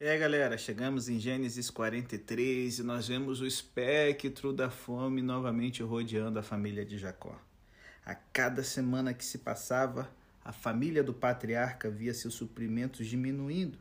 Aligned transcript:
É, 0.00 0.16
galera, 0.16 0.56
chegamos 0.56 1.08
em 1.08 1.18
Gênesis 1.18 1.70
43 1.70 2.78
e 2.78 2.82
nós 2.84 3.08
vemos 3.08 3.40
o 3.40 3.46
espectro 3.46 4.52
da 4.52 4.70
fome 4.70 5.20
novamente 5.20 5.82
rodeando 5.82 6.38
a 6.38 6.42
família 6.42 6.86
de 6.86 6.96
Jacó. 6.96 7.36
A 8.06 8.14
cada 8.14 8.62
semana 8.62 9.12
que 9.12 9.24
se 9.24 9.38
passava, 9.38 10.08
a 10.44 10.52
família 10.52 11.02
do 11.02 11.12
patriarca 11.12 11.90
via 11.90 12.14
seus 12.14 12.34
suprimentos 12.34 13.08
diminuindo, 13.08 13.76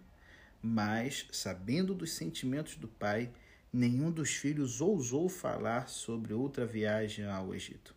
mas, 0.59 1.27
sabendo 1.31 1.93
dos 1.93 2.14
sentimentos 2.14 2.77
do 2.77 2.88
pai, 2.88 3.29
nenhum 3.71 4.09
dos 4.09 4.31
filhos 4.31 4.81
ousou 4.81 5.29
falar 5.29 5.88
sobre 5.88 6.34
outra 6.34 6.65
viagem 6.65 7.27
ao 7.27 7.54
Egito. 7.54 7.93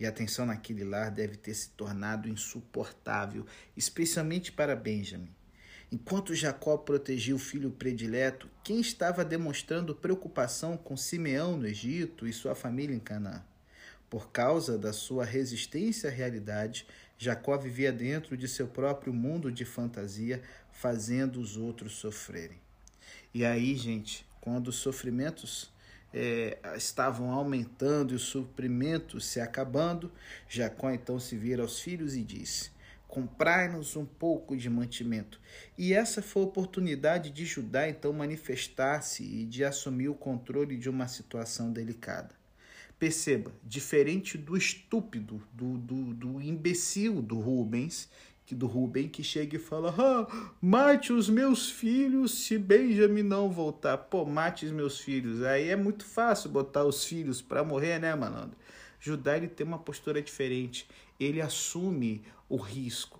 E 0.00 0.06
a 0.06 0.10
tensão 0.10 0.46
naquele 0.46 0.84
lar 0.84 1.10
deve 1.10 1.36
ter 1.36 1.52
se 1.52 1.68
tornado 1.68 2.30
insuportável, 2.30 3.44
especialmente 3.76 4.50
para 4.50 4.74
Benjamin 4.74 5.28
Enquanto 5.92 6.34
Jacó 6.34 6.78
protegia 6.78 7.36
o 7.36 7.38
filho 7.38 7.70
predileto, 7.70 8.48
quem 8.64 8.80
estava 8.80 9.22
demonstrando 9.22 9.94
preocupação 9.94 10.74
com 10.74 10.96
Simeão 10.96 11.54
no 11.54 11.66
Egito 11.66 12.26
e 12.26 12.32
sua 12.32 12.54
família 12.54 12.96
em 12.96 12.98
Canaã? 12.98 13.44
Por 14.08 14.30
causa 14.30 14.78
da 14.78 14.90
sua 14.90 15.22
resistência 15.22 16.08
à 16.08 16.12
realidade, 16.12 16.86
Jacó 17.18 17.58
vivia 17.58 17.92
dentro 17.92 18.38
de 18.38 18.48
seu 18.48 18.66
próprio 18.66 19.12
mundo 19.12 19.52
de 19.52 19.66
fantasia, 19.66 20.40
fazendo 20.72 21.38
os 21.38 21.58
outros 21.58 21.92
sofrerem. 21.92 22.56
E 23.34 23.44
aí, 23.44 23.76
gente, 23.76 24.26
quando 24.40 24.68
os 24.68 24.76
sofrimentos 24.76 25.70
é, 26.10 26.58
estavam 26.74 27.32
aumentando 27.32 28.14
e 28.14 28.16
os 28.16 28.22
suprimentos 28.22 29.26
se 29.26 29.40
acabando, 29.40 30.10
Jacó 30.48 30.90
então 30.90 31.20
se 31.20 31.36
vira 31.36 31.60
aos 31.60 31.80
filhos 31.80 32.16
e 32.16 32.22
disse: 32.22 32.70
comprai-nos 33.12 33.94
um 33.94 34.06
pouco 34.06 34.56
de 34.56 34.70
mantimento. 34.70 35.38
E 35.76 35.92
essa 35.92 36.22
foi 36.22 36.44
a 36.44 36.46
oportunidade 36.46 37.28
de 37.28 37.44
Judá 37.44 37.86
então 37.86 38.10
manifestar-se 38.10 39.22
e 39.22 39.44
de 39.44 39.62
assumir 39.62 40.08
o 40.08 40.14
controle 40.14 40.78
de 40.78 40.88
uma 40.88 41.06
situação 41.06 41.70
delicada. 41.70 42.30
Perceba, 42.98 43.52
diferente 43.62 44.38
do 44.38 44.56
estúpido, 44.56 45.46
do, 45.52 45.76
do, 45.76 46.14
do 46.14 46.40
imbecil 46.40 47.20
do 47.20 47.38
Rubens, 47.38 48.08
que 48.46 48.54
do 48.54 48.66
Rubem 48.66 49.10
que 49.10 49.22
chega 49.22 49.56
e 49.56 49.60
fala: 49.60 49.94
ah, 49.98 50.50
mate 50.58 51.12
os 51.12 51.28
meus 51.28 51.70
filhos 51.70 52.46
se 52.46 52.56
Benjamin 52.56 53.22
não 53.22 53.50
voltar. 53.50 53.98
Pô, 53.98 54.24
mate 54.24 54.64
os 54.64 54.72
meus 54.72 54.98
filhos. 54.98 55.42
Aí 55.42 55.68
é 55.68 55.76
muito 55.76 56.06
fácil 56.06 56.48
botar 56.48 56.86
os 56.86 57.04
filhos 57.04 57.42
para 57.42 57.62
morrer, 57.62 57.98
né, 57.98 58.14
malandro? 58.14 58.56
Judá 58.98 59.36
ele 59.36 59.48
tem 59.48 59.66
uma 59.66 59.80
postura 59.80 60.22
diferente. 60.22 60.88
Ele 61.20 61.42
assume 61.42 62.22
o 62.52 62.56
risco. 62.56 63.18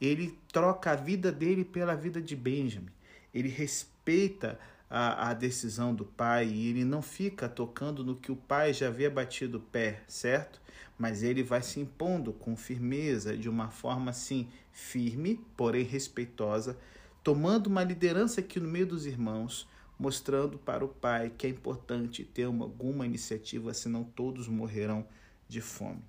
Ele 0.00 0.36
troca 0.52 0.90
a 0.90 0.96
vida 0.96 1.30
dele 1.30 1.64
pela 1.64 1.94
vida 1.94 2.20
de 2.20 2.34
Benjamin. 2.34 2.90
Ele 3.32 3.48
respeita 3.48 4.58
a, 4.90 5.30
a 5.30 5.34
decisão 5.34 5.94
do 5.94 6.04
pai 6.04 6.48
e 6.48 6.68
ele 6.68 6.84
não 6.84 7.00
fica 7.00 7.48
tocando 7.48 8.04
no 8.04 8.16
que 8.16 8.32
o 8.32 8.36
pai 8.36 8.74
já 8.74 8.88
havia 8.88 9.08
batido 9.08 9.58
o 9.58 9.60
pé, 9.60 10.02
certo? 10.08 10.60
Mas 10.98 11.22
ele 11.22 11.44
vai 11.44 11.62
se 11.62 11.78
impondo 11.78 12.32
com 12.32 12.56
firmeza, 12.56 13.36
de 13.36 13.48
uma 13.48 13.70
forma 13.70 14.10
assim, 14.10 14.48
firme, 14.72 15.38
porém 15.56 15.84
respeitosa, 15.84 16.76
tomando 17.22 17.68
uma 17.68 17.84
liderança 17.84 18.40
aqui 18.40 18.58
no 18.58 18.68
meio 18.68 18.86
dos 18.86 19.06
irmãos, 19.06 19.68
mostrando 19.96 20.58
para 20.58 20.84
o 20.84 20.88
pai 20.88 21.30
que 21.38 21.46
é 21.46 21.50
importante 21.50 22.24
ter 22.24 22.48
uma, 22.48 22.64
alguma 22.64 23.06
iniciativa, 23.06 23.72
senão 23.72 24.02
todos 24.02 24.48
morrerão 24.48 25.06
de 25.48 25.60
fome. 25.60 26.02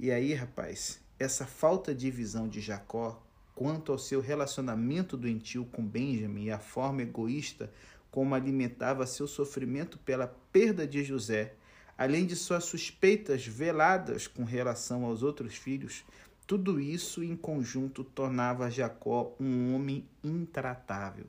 E 0.00 0.10
aí, 0.10 0.34
rapaz, 0.34 1.00
essa 1.18 1.46
falta 1.46 1.94
de 1.94 2.10
visão 2.10 2.48
de 2.48 2.60
Jacó 2.60 3.20
quanto 3.54 3.90
ao 3.90 3.98
seu 3.98 4.20
relacionamento 4.20 5.16
doentio 5.16 5.64
com 5.64 5.84
Benjamin 5.84 6.44
e 6.44 6.50
a 6.50 6.60
forma 6.60 7.02
egoísta 7.02 7.72
como 8.10 8.34
alimentava 8.34 9.04
seu 9.04 9.26
sofrimento 9.26 9.98
pela 9.98 10.28
perda 10.52 10.86
de 10.86 11.02
José, 11.02 11.54
além 11.96 12.24
de 12.24 12.36
suas 12.36 12.64
suspeitas 12.64 13.44
veladas 13.44 14.28
com 14.28 14.44
relação 14.44 15.04
aos 15.04 15.24
outros 15.24 15.56
filhos, 15.56 16.04
tudo 16.46 16.80
isso 16.80 17.22
em 17.22 17.36
conjunto 17.36 18.04
tornava 18.04 18.70
Jacó 18.70 19.34
um 19.40 19.74
homem 19.74 20.08
intratável. 20.22 21.26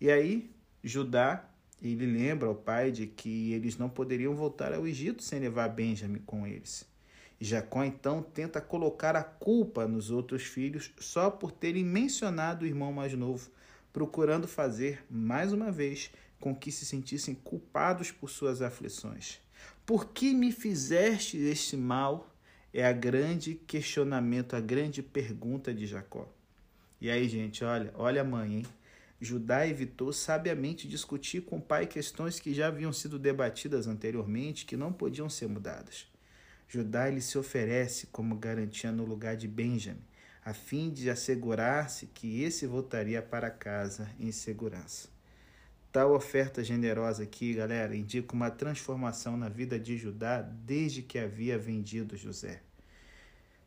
E 0.00 0.10
aí, 0.10 0.50
Judá, 0.82 1.48
ele 1.80 2.06
lembra 2.06 2.48
ao 2.48 2.54
pai 2.54 2.90
de 2.90 3.06
que 3.06 3.52
eles 3.52 3.76
não 3.76 3.88
poderiam 3.88 4.34
voltar 4.34 4.72
ao 4.72 4.86
Egito 4.86 5.22
sem 5.22 5.38
levar 5.38 5.68
Benjamin 5.68 6.20
com 6.20 6.46
eles. 6.46 6.93
Jacó 7.40 7.84
então 7.84 8.22
tenta 8.22 8.60
colocar 8.60 9.16
a 9.16 9.24
culpa 9.24 9.86
nos 9.86 10.10
outros 10.10 10.44
filhos 10.44 10.92
só 10.98 11.30
por 11.30 11.52
terem 11.52 11.84
mencionado 11.84 12.64
o 12.64 12.68
irmão 12.68 12.92
mais 12.92 13.12
novo, 13.14 13.50
procurando 13.92 14.48
fazer, 14.48 15.04
mais 15.10 15.52
uma 15.52 15.70
vez, 15.70 16.10
com 16.40 16.54
que 16.54 16.70
se 16.70 16.84
sentissem 16.84 17.34
culpados 17.34 18.10
por 18.10 18.30
suas 18.30 18.62
aflições. 18.62 19.40
Por 19.84 20.10
que 20.10 20.34
me 20.34 20.52
fizeste 20.52 21.36
este 21.38 21.76
mal? 21.76 22.30
É 22.72 22.84
a 22.84 22.92
grande 22.92 23.54
questionamento, 23.54 24.54
a 24.56 24.60
grande 24.60 25.02
pergunta 25.02 25.72
de 25.72 25.86
Jacó. 25.86 26.28
E 27.00 27.08
aí, 27.10 27.28
gente, 27.28 27.64
olha, 27.64 27.92
olha 27.94 28.22
a 28.22 28.24
mãe, 28.24 28.56
hein? 28.56 28.66
Judá 29.20 29.66
evitou 29.66 30.12
sabiamente 30.12 30.88
discutir 30.88 31.42
com 31.42 31.58
o 31.58 31.62
pai 31.62 31.86
questões 31.86 32.40
que 32.40 32.52
já 32.52 32.66
haviam 32.66 32.92
sido 32.92 33.18
debatidas 33.18 33.86
anteriormente, 33.86 34.66
que 34.66 34.76
não 34.76 34.92
podiam 34.92 35.28
ser 35.30 35.48
mudadas. 35.48 36.06
Judá 36.74 37.06
ele 37.06 37.20
se 37.20 37.38
oferece 37.38 38.08
como 38.08 38.34
garantia 38.34 38.90
no 38.90 39.04
lugar 39.04 39.36
de 39.36 39.46
Benjamin, 39.46 40.02
a 40.44 40.52
fim 40.52 40.90
de 40.90 41.08
assegurar-se 41.08 42.06
que 42.06 42.42
esse 42.42 42.66
voltaria 42.66 43.22
para 43.22 43.48
casa 43.48 44.10
em 44.18 44.32
segurança. 44.32 45.08
Tal 45.92 46.12
oferta 46.12 46.64
generosa 46.64 47.22
aqui, 47.22 47.54
galera, 47.54 47.94
indica 47.94 48.34
uma 48.34 48.50
transformação 48.50 49.36
na 49.36 49.48
vida 49.48 49.78
de 49.78 49.96
Judá 49.96 50.42
desde 50.42 51.00
que 51.00 51.16
havia 51.16 51.56
vendido 51.56 52.16
José. 52.16 52.60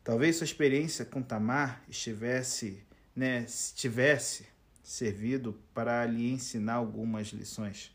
Talvez 0.04 0.36
sua 0.36 0.44
experiência 0.44 1.06
com 1.06 1.22
Tamar 1.22 1.82
estivesse, 1.88 2.82
né, 3.16 3.46
tivesse 3.74 4.44
servido 4.82 5.58
para 5.72 6.04
lhe 6.04 6.30
ensinar 6.30 6.74
algumas 6.74 7.28
lições. 7.28 7.90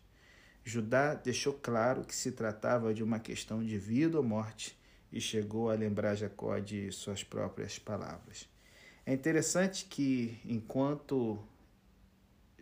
Judá 0.66 1.14
deixou 1.14 1.54
claro 1.54 2.04
que 2.04 2.16
se 2.16 2.32
tratava 2.32 2.96
de 2.96 3.04
uma 3.04 3.20
questão 3.20 3.64
de 3.64 3.78
vida 3.78 4.18
ou 4.18 4.24
morte 4.24 4.76
e 5.14 5.22
chegou 5.22 5.70
a 5.70 5.76
lembrar 5.76 6.16
Jacó 6.16 6.58
de 6.58 6.92
suas 6.92 7.24
próprias 7.24 7.78
palavras. 7.78 8.50
É 9.06 9.14
interessante 9.14 9.86
que, 9.86 10.40
enquanto 10.44 11.40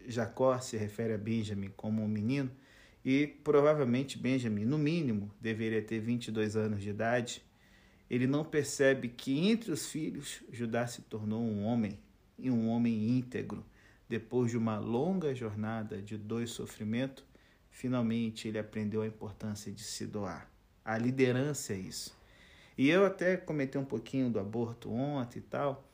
Jacó 0.06 0.60
se 0.60 0.76
refere 0.76 1.14
a 1.14 1.18
Benjamin 1.18 1.72
como 1.78 2.04
um 2.04 2.08
menino, 2.10 2.52
e 3.06 3.26
provavelmente 3.26 4.18
Benjamin, 4.18 4.66
no 4.66 4.78
mínimo, 4.78 5.32
deveria 5.40 5.82
ter 5.82 6.00
22 6.00 6.58
anos 6.58 6.82
de 6.82 6.90
idade, 6.90 7.42
ele 8.10 8.28
não 8.28 8.44
percebe 8.44 9.08
que 9.08 9.48
entre 9.48 9.72
os 9.72 9.88
filhos 9.90 10.44
Judá 10.52 10.86
se 10.86 11.02
tornou 11.04 11.42
um 11.42 11.64
homem, 11.64 11.98
e 12.38 12.52
um 12.52 12.68
homem 12.70 13.18
íntegro. 13.18 13.66
Depois 14.10 14.52
de 14.52 14.58
uma 14.58 14.78
longa 14.78 15.34
jornada 15.34 16.02
de 16.02 16.18
dois 16.18 16.50
sofrimentos, 16.50 17.24
finalmente 17.70 18.48
ele 18.48 18.60
aprendeu 18.60 19.04
a 19.04 19.08
importância 19.08 19.72
de 19.72 19.82
se 19.82 20.06
doar. 20.06 20.52
A 20.84 20.98
liderança 20.98 21.72
é 21.74 21.78
isso. 21.78 22.21
E 22.78 22.90
eu 22.90 23.06
até 23.06 23.38
comentei 23.38 23.80
um 23.80 23.86
pouquinho 23.86 24.30
do 24.30 24.40
aborto 24.40 24.92
ontem 24.92 25.40
e 25.40 25.42
tal, 25.42 25.88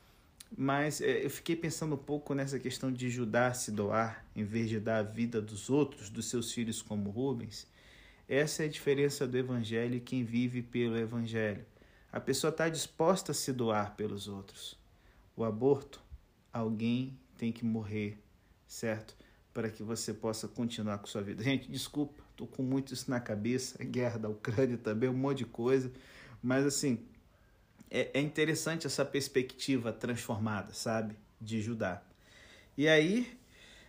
mas 0.56 1.00
é, 1.00 1.24
eu 1.24 1.30
fiquei 1.30 1.56
pensando 1.56 1.94
um 1.94 1.98
pouco 1.98 2.34
nessa 2.34 2.58
questão 2.58 2.92
de 2.92 3.10
Judá 3.10 3.52
se 3.52 3.70
doar 3.70 4.24
em 4.34 4.44
vez 4.44 4.68
de 4.68 4.80
dar 4.80 4.98
a 4.98 5.02
vida 5.02 5.40
dos 5.40 5.68
outros, 5.68 6.08
dos 6.08 6.26
seus 6.26 6.52
filhos 6.52 6.80
como 6.80 7.10
Rubens. 7.10 7.66
Essa 8.28 8.62
é 8.62 8.66
a 8.66 8.70
diferença 8.70 9.26
do 9.26 9.36
evangelho 9.36 9.96
e 9.96 10.00
quem 10.00 10.24
vive 10.24 10.62
pelo 10.62 10.96
evangelho. 10.96 11.64
A 12.10 12.20
pessoa 12.20 12.50
está 12.50 12.68
disposta 12.68 13.32
a 13.32 13.34
se 13.34 13.52
doar 13.52 13.94
pelos 13.96 14.28
outros. 14.28 14.78
O 15.36 15.44
aborto, 15.44 16.02
alguém 16.52 17.18
tem 17.36 17.52
que 17.52 17.64
morrer, 17.64 18.18
certo? 18.66 19.16
Para 19.52 19.70
que 19.70 19.82
você 19.82 20.12
possa 20.12 20.48
continuar 20.48 20.98
com 20.98 21.06
sua 21.06 21.22
vida. 21.22 21.42
Gente, 21.42 21.70
desculpa, 21.70 22.22
estou 22.30 22.46
com 22.46 22.62
muito 22.62 22.92
isso 22.92 23.10
na 23.10 23.20
cabeça, 23.20 23.82
guerra 23.84 24.18
da 24.18 24.28
Ucrânia 24.28 24.76
também, 24.78 25.08
um 25.08 25.14
monte 25.14 25.38
de 25.38 25.46
coisa. 25.46 25.90
Mas 26.42 26.64
assim, 26.64 27.06
é, 27.90 28.10
é 28.14 28.20
interessante 28.20 28.86
essa 28.86 29.04
perspectiva 29.04 29.92
transformada, 29.92 30.72
sabe? 30.72 31.16
De 31.40 31.60
Judá. 31.60 32.02
E 32.76 32.88
aí, 32.88 33.38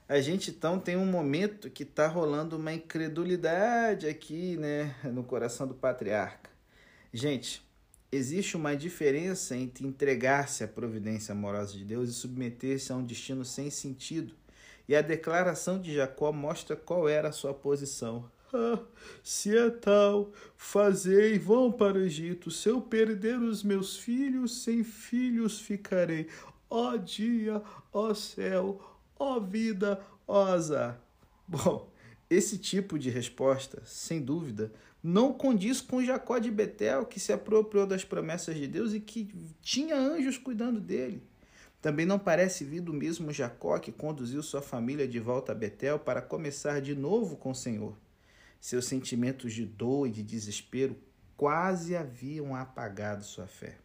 a 0.07 0.19
gente 0.19 0.49
então 0.49 0.79
tem 0.79 0.97
um 0.97 1.05
momento 1.05 1.69
que 1.69 1.83
está 1.83 2.07
rolando 2.07 2.57
uma 2.57 2.73
incredulidade 2.73 4.07
aqui, 4.07 4.57
né, 4.57 4.95
no 5.03 5.23
coração 5.23 5.67
do 5.67 5.75
patriarca. 5.75 6.49
Gente, 7.13 7.61
existe 8.11 8.57
uma 8.57 8.75
diferença 8.75 9.55
entre 9.55 9.85
entregar-se 9.85 10.63
à 10.63 10.67
providência 10.67 11.33
amorosa 11.33 11.73
de 11.73 11.85
Deus 11.85 12.09
e 12.09 12.13
submeter-se 12.13 12.91
a 12.91 12.95
um 12.95 13.05
destino 13.05 13.45
sem 13.45 13.69
sentido. 13.69 14.33
E 14.87 14.95
a 14.95 15.01
declaração 15.01 15.79
de 15.79 15.93
Jacó 15.93 16.31
mostra 16.31 16.75
qual 16.75 17.07
era 17.07 17.29
a 17.29 17.31
sua 17.31 17.53
posição. 17.53 18.29
Se 19.23 19.55
é 19.57 19.69
tal, 19.69 20.31
fazei, 20.55 21.37
vão 21.37 21.71
para 21.71 21.97
o 21.97 22.01
Egito. 22.01 22.49
Se 22.51 22.69
eu 22.69 22.81
perder 22.81 23.39
os 23.39 23.63
meus 23.63 23.97
filhos, 23.97 24.63
sem 24.63 24.83
filhos 24.83 25.59
ficarei. 25.59 26.27
Ó 26.69 26.95
dia, 26.97 27.61
ó 27.91 28.13
céu, 28.13 28.79
ó 29.17 29.39
vida, 29.39 29.99
Osa. 30.27 30.99
Bom, 31.47 31.91
esse 32.29 32.59
tipo 32.59 32.99
de 32.99 33.09
resposta, 33.09 33.81
sem 33.83 34.21
dúvida, 34.21 34.71
não 35.01 35.33
condiz 35.33 35.81
com 35.81 36.03
Jacó 36.03 36.37
de 36.37 36.51
Betel, 36.51 37.05
que 37.05 37.19
se 37.19 37.33
apropriou 37.33 37.87
das 37.87 38.03
promessas 38.03 38.55
de 38.55 38.67
Deus 38.67 38.93
e 38.93 38.99
que 38.99 39.33
tinha 39.61 39.95
anjos 39.95 40.37
cuidando 40.37 40.79
dele. 40.79 41.23
Também 41.81 42.05
não 42.05 42.19
parece 42.19 42.63
vir 42.63 42.81
do 42.81 42.93
mesmo 42.93 43.31
Jacó 43.31 43.79
que 43.79 43.91
conduziu 43.91 44.43
sua 44.43 44.61
família 44.61 45.07
de 45.07 45.19
volta 45.19 45.53
a 45.53 45.55
Betel 45.55 45.97
para 45.97 46.21
começar 46.21 46.81
de 46.81 46.93
novo 46.93 47.37
com 47.37 47.51
o 47.51 47.55
Senhor. 47.55 47.95
Seus 48.59 48.85
sentimentos 48.85 49.53
de 49.53 49.65
dor 49.65 50.07
e 50.07 50.11
de 50.11 50.23
desespero 50.23 50.97
quase 51.37 51.95
haviam 51.95 52.55
apagado 52.55 53.23
sua 53.23 53.47
fé. 53.47 53.77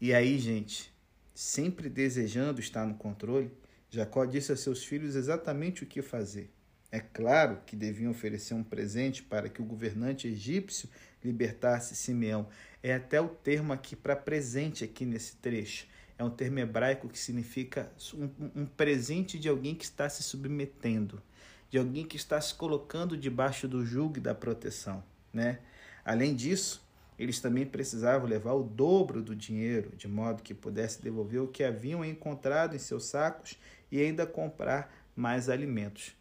E 0.00 0.12
aí, 0.12 0.38
gente, 0.38 0.92
sempre 1.34 1.88
desejando 1.88 2.60
estar 2.60 2.84
no 2.84 2.94
controle, 2.94 3.50
Jacó 3.90 4.24
disse 4.24 4.52
a 4.52 4.56
seus 4.56 4.84
filhos 4.84 5.14
exatamente 5.14 5.84
o 5.84 5.86
que 5.86 6.02
fazer. 6.02 6.52
É 6.90 7.00
claro 7.00 7.60
que 7.66 7.76
deviam 7.76 8.10
oferecer 8.10 8.54
um 8.54 8.64
presente 8.64 9.22
para 9.22 9.48
que 9.48 9.60
o 9.60 9.64
governante 9.64 10.26
egípcio 10.26 10.88
libertasse 11.22 11.94
Simeão. 11.94 12.48
É 12.82 12.94
até 12.94 13.20
o 13.20 13.28
termo 13.28 13.72
aqui 13.72 13.94
para 13.94 14.16
presente 14.16 14.84
aqui 14.84 15.04
nesse 15.04 15.36
trecho. 15.36 15.86
É 16.16 16.24
um 16.24 16.30
termo 16.30 16.58
hebraico 16.58 17.08
que 17.08 17.18
significa 17.18 17.92
um, 18.14 18.62
um 18.62 18.66
presente 18.66 19.38
de 19.38 19.48
alguém 19.48 19.74
que 19.74 19.84
está 19.84 20.08
se 20.08 20.22
submetendo, 20.22 21.22
de 21.70 21.78
alguém 21.78 22.04
que 22.04 22.16
está 22.16 22.40
se 22.40 22.54
colocando 22.54 23.16
debaixo 23.16 23.68
do 23.68 23.84
jugo 23.84 24.18
e 24.18 24.20
da 24.20 24.34
proteção, 24.34 25.02
né? 25.32 25.58
Além 26.04 26.34
disso, 26.34 26.86
eles 27.18 27.40
também 27.40 27.66
precisavam 27.66 28.28
levar 28.28 28.52
o 28.52 28.62
dobro 28.62 29.20
do 29.20 29.34
dinheiro, 29.34 29.90
de 29.96 30.06
modo 30.06 30.42
que 30.42 30.54
pudesse 30.54 31.02
devolver 31.02 31.42
o 31.42 31.48
que 31.48 31.64
haviam 31.64 32.04
encontrado 32.04 32.76
em 32.76 32.78
seus 32.78 33.04
sacos 33.04 33.58
e 33.90 34.00
ainda 34.00 34.26
comprar 34.26 34.92
mais 35.16 35.48
alimentos. 35.48 36.16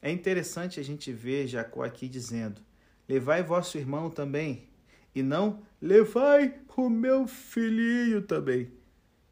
É 0.00 0.10
interessante 0.10 0.80
a 0.80 0.82
gente 0.82 1.12
ver 1.12 1.46
Jacó 1.46 1.82
aqui 1.82 2.08
dizendo: 2.08 2.62
Levai 3.06 3.42
vosso 3.42 3.76
irmão 3.76 4.08
também, 4.08 4.68
e 5.14 5.22
não 5.22 5.62
levai 5.80 6.58
o 6.76 6.88
meu 6.88 7.26
filhinho 7.26 8.22
também. 8.22 8.72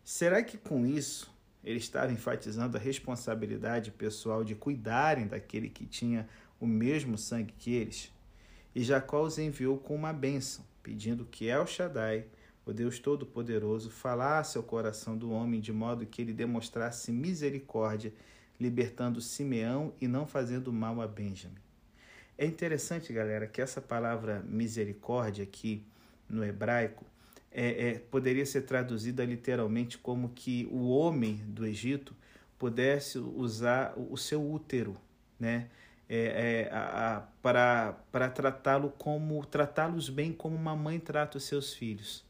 Será 0.04 0.43
que 0.43 0.58
com 0.58 0.84
isso 0.84 1.32
ele 1.69 1.79
estava 1.79 2.11
enfatizando 2.11 2.79
a 2.79 2.81
responsabilidade 2.81 3.91
pessoal 3.91 4.43
de 4.43 4.55
cuidarem 4.55 5.26
daquele 5.26 5.69
que 5.69 5.85
tinha 5.85 6.26
o 6.59 6.67
mesmo 6.67 7.19
sangue 7.19 7.53
que 7.59 7.75
eles? 7.75 8.11
E 8.75 8.82
Jacó 8.82 9.23
os 9.23 9.38
enviou 9.38 9.76
com 9.76 9.94
uma 9.94 10.11
bênção, 10.11 10.65
pedindo 10.82 11.26
que 11.26 11.47
El 11.47 11.67
Shaddai, 11.67 12.25
o 12.65 12.73
Deus 12.73 12.99
Todo-Poderoso, 12.99 13.91
falasse 13.91 14.56
ao 14.56 14.65
coração 14.65 15.15
do 15.15 15.31
homem 15.31 15.61
de 15.61 15.70
modo 15.70 16.06
que 16.06 16.23
ele 16.23 16.32
demonstrasse 16.32 17.12
misericórdia, 17.12 18.14
libertando 18.59 19.21
Simeão 19.21 19.93
e 20.00 20.09
não 20.09 20.26
fazendo 20.26 20.73
mal 20.73 21.03
a 21.03 21.06
Benjamim. 21.06 21.55
É 22.38 22.47
interessante, 22.47 23.12
galera, 23.12 23.47
que 23.47 23.61
essa 23.61 23.82
palavra 23.82 24.43
misericórdia 24.49 25.44
aqui 25.44 25.85
no 26.26 26.43
hebraico 26.43 27.05
é, 27.50 27.89
é, 27.89 27.99
poderia 27.99 28.45
ser 28.47 28.62
traduzida 28.62 29.25
literalmente 29.25 29.99
como 29.99 30.31
que 30.31 30.69
o 30.71 30.89
homem 30.89 31.43
do 31.47 31.67
Egito 31.67 32.15
pudesse 32.59 33.19
usar 33.19 33.95
o 33.97 34.17
seu 34.17 34.45
útero, 34.45 34.97
né? 35.39 35.69
é, 36.09 36.71
é, 36.71 37.23
para 37.43 38.31
tratá-lo 38.35 38.91
como 38.97 39.45
tratá-los 39.45 40.09
bem 40.09 40.33
como 40.33 40.56
uma 40.56 40.75
mãe 40.75 40.99
trata 40.99 41.37
os 41.37 41.45
seus 41.45 41.75
filhos. 41.75 42.25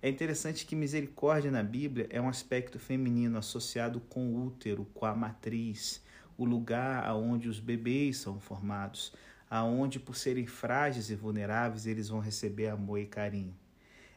É 0.00 0.08
interessante 0.08 0.64
que 0.64 0.76
misericórdia 0.76 1.50
na 1.50 1.62
Bíblia 1.62 2.06
é 2.10 2.20
um 2.20 2.28
aspecto 2.28 2.78
feminino 2.78 3.36
associado 3.36 4.00
com 4.08 4.28
o 4.28 4.46
útero, 4.46 4.86
com 4.94 5.04
a 5.04 5.14
matriz, 5.14 6.00
o 6.36 6.44
lugar 6.44 7.04
aonde 7.04 7.48
os 7.48 7.58
bebês 7.58 8.18
são 8.18 8.38
formados, 8.38 9.12
aonde 9.50 9.98
por 9.98 10.14
serem 10.14 10.46
frágeis 10.46 11.10
e 11.10 11.16
vulneráveis 11.16 11.84
eles 11.84 12.08
vão 12.08 12.20
receber 12.20 12.68
amor 12.68 13.00
e 13.00 13.06
carinho. 13.06 13.54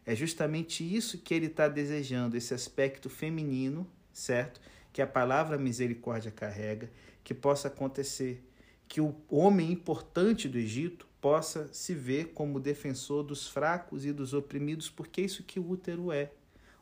É 0.05 0.15
justamente 0.15 0.83
isso 0.83 1.17
que 1.17 1.33
ele 1.33 1.45
está 1.45 1.67
desejando, 1.67 2.35
esse 2.35 2.53
aspecto 2.53 3.09
feminino, 3.09 3.87
certo? 4.11 4.59
Que 4.91 5.01
a 5.01 5.07
palavra 5.07 5.57
misericórdia 5.57 6.31
carrega, 6.31 6.89
que 7.23 7.33
possa 7.33 7.67
acontecer 7.67 8.43
que 8.91 8.99
o 8.99 9.15
homem 9.29 9.71
importante 9.71 10.49
do 10.49 10.57
Egito 10.57 11.07
possa 11.21 11.69
se 11.71 11.93
ver 11.93 12.33
como 12.33 12.59
defensor 12.59 13.23
dos 13.23 13.47
fracos 13.47 14.05
e 14.05 14.11
dos 14.11 14.33
oprimidos, 14.33 14.89
porque 14.89 15.21
é 15.21 15.23
isso 15.23 15.43
que 15.43 15.61
o 15.61 15.69
útero 15.69 16.11
é 16.11 16.29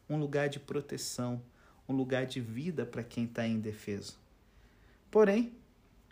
um 0.09 0.17
lugar 0.17 0.49
de 0.49 0.59
proteção, 0.59 1.39
um 1.87 1.93
lugar 1.93 2.25
de 2.25 2.41
vida 2.41 2.83
para 2.83 3.03
quem 3.03 3.25
está 3.25 3.45
indefeso. 3.45 4.17
Porém, 5.11 5.53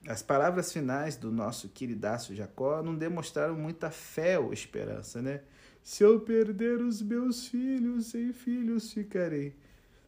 as 0.08 0.22
palavras 0.22 0.72
finais 0.72 1.16
do 1.16 1.32
nosso 1.32 1.68
queridaço 1.70 2.36
Jacó 2.36 2.84
não 2.84 2.96
demonstraram 2.96 3.56
muita 3.56 3.90
fé 3.90 4.38
ou 4.38 4.54
esperança, 4.54 5.20
né? 5.20 5.42
Se 5.84 6.04
eu 6.04 6.20
perder 6.20 6.82
os 6.82 7.02
meus 7.02 7.48
filhos, 7.48 8.08
sem 8.08 8.32
filhos 8.34 8.92
ficarei. 8.92 9.56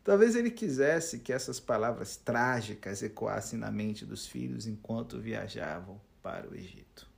Talvez 0.03 0.35
ele 0.35 0.51
quisesse 0.51 1.19
que 1.19 1.33
essas 1.33 1.59
palavras 1.59 2.17
trágicas 2.17 3.03
ecoassem 3.03 3.59
na 3.59 3.71
mente 3.71 4.05
dos 4.05 4.27
filhos 4.27 4.67
enquanto 4.67 5.19
viajavam 5.19 5.99
para 6.21 6.49
o 6.49 6.55
Egito. 6.55 7.08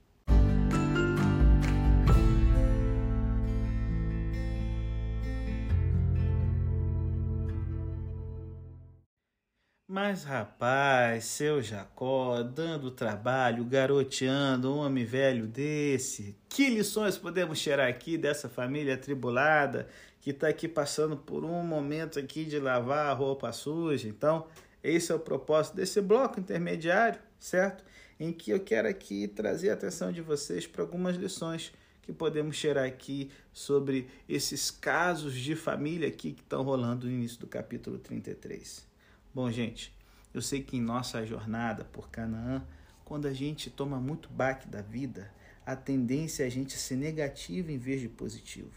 Mas 9.92 10.24
rapaz, 10.24 11.26
seu 11.26 11.60
Jacó, 11.60 12.42
dando 12.42 12.90
trabalho, 12.90 13.62
garoteando 13.62 14.72
um 14.72 14.78
homem 14.78 15.04
velho 15.04 15.46
desse, 15.46 16.34
que 16.48 16.70
lições 16.70 17.18
podemos 17.18 17.60
tirar 17.60 17.88
aqui 17.88 18.16
dessa 18.16 18.48
família 18.48 18.94
atribulada 18.94 19.86
que 20.22 20.30
está 20.30 20.48
aqui 20.48 20.66
passando 20.66 21.14
por 21.14 21.44
um 21.44 21.62
momento 21.62 22.18
aqui 22.18 22.46
de 22.46 22.58
lavar 22.58 23.10
a 23.10 23.12
roupa 23.12 23.52
suja. 23.52 24.08
Então, 24.08 24.46
esse 24.82 25.12
é 25.12 25.14
o 25.14 25.18
propósito 25.18 25.76
desse 25.76 26.00
bloco 26.00 26.40
intermediário, 26.40 27.20
certo? 27.38 27.84
Em 28.18 28.32
que 28.32 28.50
eu 28.50 28.60
quero 28.60 28.88
aqui 28.88 29.28
trazer 29.28 29.68
a 29.68 29.74
atenção 29.74 30.10
de 30.10 30.22
vocês 30.22 30.66
para 30.66 30.80
algumas 30.80 31.16
lições 31.16 31.70
que 32.00 32.14
podemos 32.14 32.58
tirar 32.58 32.86
aqui 32.86 33.30
sobre 33.52 34.08
esses 34.26 34.70
casos 34.70 35.34
de 35.34 35.54
família 35.54 36.08
aqui 36.08 36.32
que 36.32 36.40
estão 36.40 36.62
rolando 36.62 37.06
no 37.06 37.12
início 37.12 37.38
do 37.38 37.46
capítulo 37.46 37.98
33. 37.98 38.90
Bom, 39.34 39.50
gente, 39.50 39.94
eu 40.34 40.42
sei 40.42 40.62
que 40.62 40.76
em 40.76 40.82
nossa 40.82 41.24
jornada 41.24 41.86
por 41.86 42.10
Canaã, 42.10 42.62
quando 43.02 43.26
a 43.26 43.32
gente 43.32 43.70
toma 43.70 43.98
muito 43.98 44.28
baque 44.28 44.68
da 44.68 44.82
vida, 44.82 45.32
a 45.64 45.74
tendência 45.74 46.42
é 46.42 46.46
a 46.46 46.50
gente 46.50 46.76
ser 46.76 46.96
negativo 46.96 47.70
em 47.70 47.78
vez 47.78 48.02
de 48.02 48.10
positivo. 48.10 48.70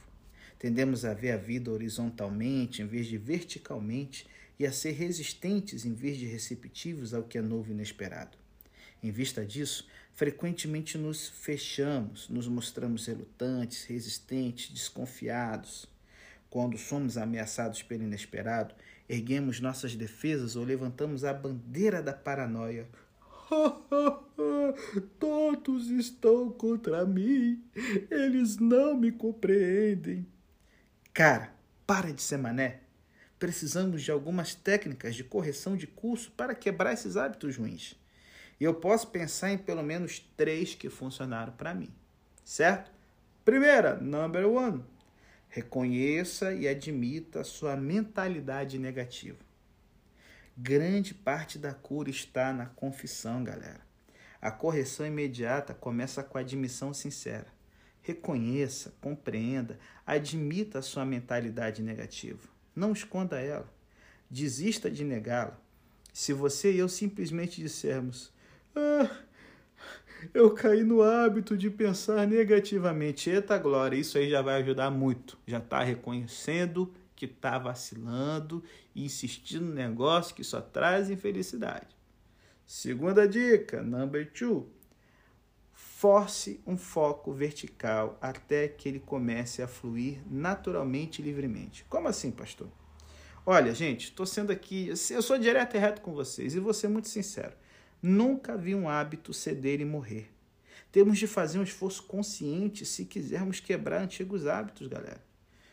Tendemos 0.58 1.04
a 1.04 1.14
ver 1.14 1.32
a 1.32 1.38
vida 1.38 1.70
horizontalmente 1.70 2.82
em 2.82 2.88
vez 2.88 3.06
de 3.08 3.18
verticalmente 3.18 4.28
e 4.58 4.66
a 4.66 4.72
ser 4.72 4.94
resistentes 4.94 5.86
em 5.86 5.94
vez 5.94 6.16
de 6.16 6.26
receptivos 6.26 7.14
ao 7.14 7.24
que 7.24 7.38
é 7.38 7.42
novo 7.42 7.70
e 7.70 7.74
inesperado. 7.74 8.38
Em 9.04 9.12
vista 9.12 9.46
disso, 9.46 9.86
frequentemente 10.14 10.98
nos 10.98 11.28
fechamos, 11.28 12.30
nos 12.30 12.48
mostramos 12.48 13.08
relutantes, 13.08 13.84
resistentes, 13.84 14.72
desconfiados. 14.72 15.86
Quando 16.50 16.78
somos 16.78 17.18
ameaçados 17.18 17.84
pelo 17.84 18.04
inesperado, 18.04 18.74
erguemos 19.08 19.60
nossas 19.60 19.96
defesas 19.96 20.56
ou 20.56 20.64
levantamos 20.64 21.24
a 21.24 21.34
bandeira 21.34 22.02
da 22.02 22.14
paranoia. 22.14 22.88
Todos 25.20 25.90
estão 25.90 26.52
contra 26.52 27.06
mim, 27.06 27.64
eles 28.10 28.58
não 28.58 28.96
me 28.96 29.12
compreendem. 29.12 30.26
Cara, 31.14 31.54
para 31.86 32.12
de 32.12 32.22
ser 32.22 32.38
mané. 32.38 32.82
Precisamos 33.38 34.02
de 34.02 34.12
algumas 34.12 34.56
técnicas 34.56 35.16
de 35.16 35.24
correção 35.24 35.78
de 35.78 35.86
curso 35.86 36.32
para 36.32 36.56
quebrar 36.56 36.94
esses 36.94 37.16
hábitos 37.18 37.58
ruins. 37.58 37.96
E 38.60 38.64
eu 38.64 38.74
posso 38.74 39.08
pensar 39.08 39.52
em 39.52 39.58
pelo 39.58 39.84
menos 39.84 40.20
três 40.38 40.74
que 40.74 40.90
funcionaram 40.90 41.54
para 41.54 41.74
mim. 41.74 41.94
Certo? 42.44 42.92
Primeira, 43.44 43.96
number 43.98 44.48
one. 44.48 44.84
Reconheça 45.56 46.54
e 46.54 46.68
admita 46.68 47.42
sua 47.46 47.78
mentalidade 47.78 48.78
negativa. 48.78 49.40
Grande 50.58 51.14
parte 51.14 51.58
da 51.58 51.74
cura 51.74 52.10
está 52.10 52.52
na 52.52 52.66
confissão, 52.66 53.42
galera. 53.42 53.80
A 54.42 54.52
correção 54.52 55.08
imediata 55.08 55.74
começa 55.74 56.22
com 56.22 56.38
a 56.38 56.42
admissão 56.42 56.94
sincera. 56.94 57.48
Reconheça, 58.02 58.94
compreenda, 59.00 59.80
admita 60.06 60.80
a 60.80 60.82
sua 60.82 61.06
mentalidade 61.06 61.82
negativa. 61.82 62.50
Não 62.76 62.92
esconda 62.92 63.40
ela. 63.40 63.74
Desista 64.30 64.92
de 64.92 65.06
negá-la. 65.06 65.58
Se 66.12 66.34
você 66.34 66.74
e 66.74 66.80
eu 66.80 66.90
simplesmente 66.90 67.62
dissermos: 67.62 68.34
Ah, 68.76 69.24
eu 70.34 70.52
caí 70.54 70.84
no 70.84 71.02
hábito 71.02 71.58
de 71.58 71.70
pensar 71.70 72.28
negativamente. 72.28 73.30
Eita 73.30 73.58
glória, 73.58 73.98
isso 73.98 74.18
aí 74.18 74.30
já 74.30 74.42
vai 74.42 74.62
ajudar 74.62 74.90
muito. 74.92 75.38
Já 75.46 75.58
está 75.58 75.82
reconhecendo 75.82 76.94
que 77.16 77.26
está 77.26 77.58
vacilando 77.58 78.64
e 78.94 79.06
insistindo 79.06 79.66
no 79.66 79.74
negócio 79.74 80.36
que 80.36 80.44
só 80.44 80.62
traz 80.62 81.10
infelicidade. 81.10 81.96
Segunda 82.66 83.28
dica, 83.28 83.82
number 83.82 84.32
two. 84.32 84.70
Force 85.72 86.62
um 86.66 86.78
foco 86.78 87.32
vertical 87.32 88.18
até 88.22 88.68
que 88.68 88.90
ele 88.90 89.00
comece 89.00 89.62
a 89.62 89.68
fluir 89.68 90.20
naturalmente 90.30 91.22
e 91.22 91.26
livremente. 91.26 91.86
Como 91.90 92.08
assim, 92.08 92.32
pastor? 92.32 92.70
Olha, 93.46 93.74
gente, 93.74 94.06
estou 94.06 94.26
sendo 94.26 94.52
aqui, 94.52 94.90
eu 95.10 95.22
sou 95.22 95.38
direto 95.38 95.76
e 95.76 95.80
reto 95.80 96.02
com 96.02 96.14
vocês 96.14 96.56
e 96.56 96.60
vou 96.60 96.74
ser 96.74 96.88
muito 96.88 97.08
sincero. 97.08 97.54
Nunca 98.08 98.56
vi 98.56 98.76
um 98.76 98.88
hábito 98.88 99.34
ceder 99.34 99.82
e 99.82 99.84
morrer. 99.84 100.32
Temos 100.92 101.18
de 101.18 101.26
fazer 101.26 101.58
um 101.58 101.64
esforço 101.64 102.04
consciente 102.04 102.86
se 102.86 103.04
quisermos 103.04 103.60
quebrar 103.60 104.00
antigos 104.00 104.46
hábitos, 104.46 104.88
galera. 104.88 105.26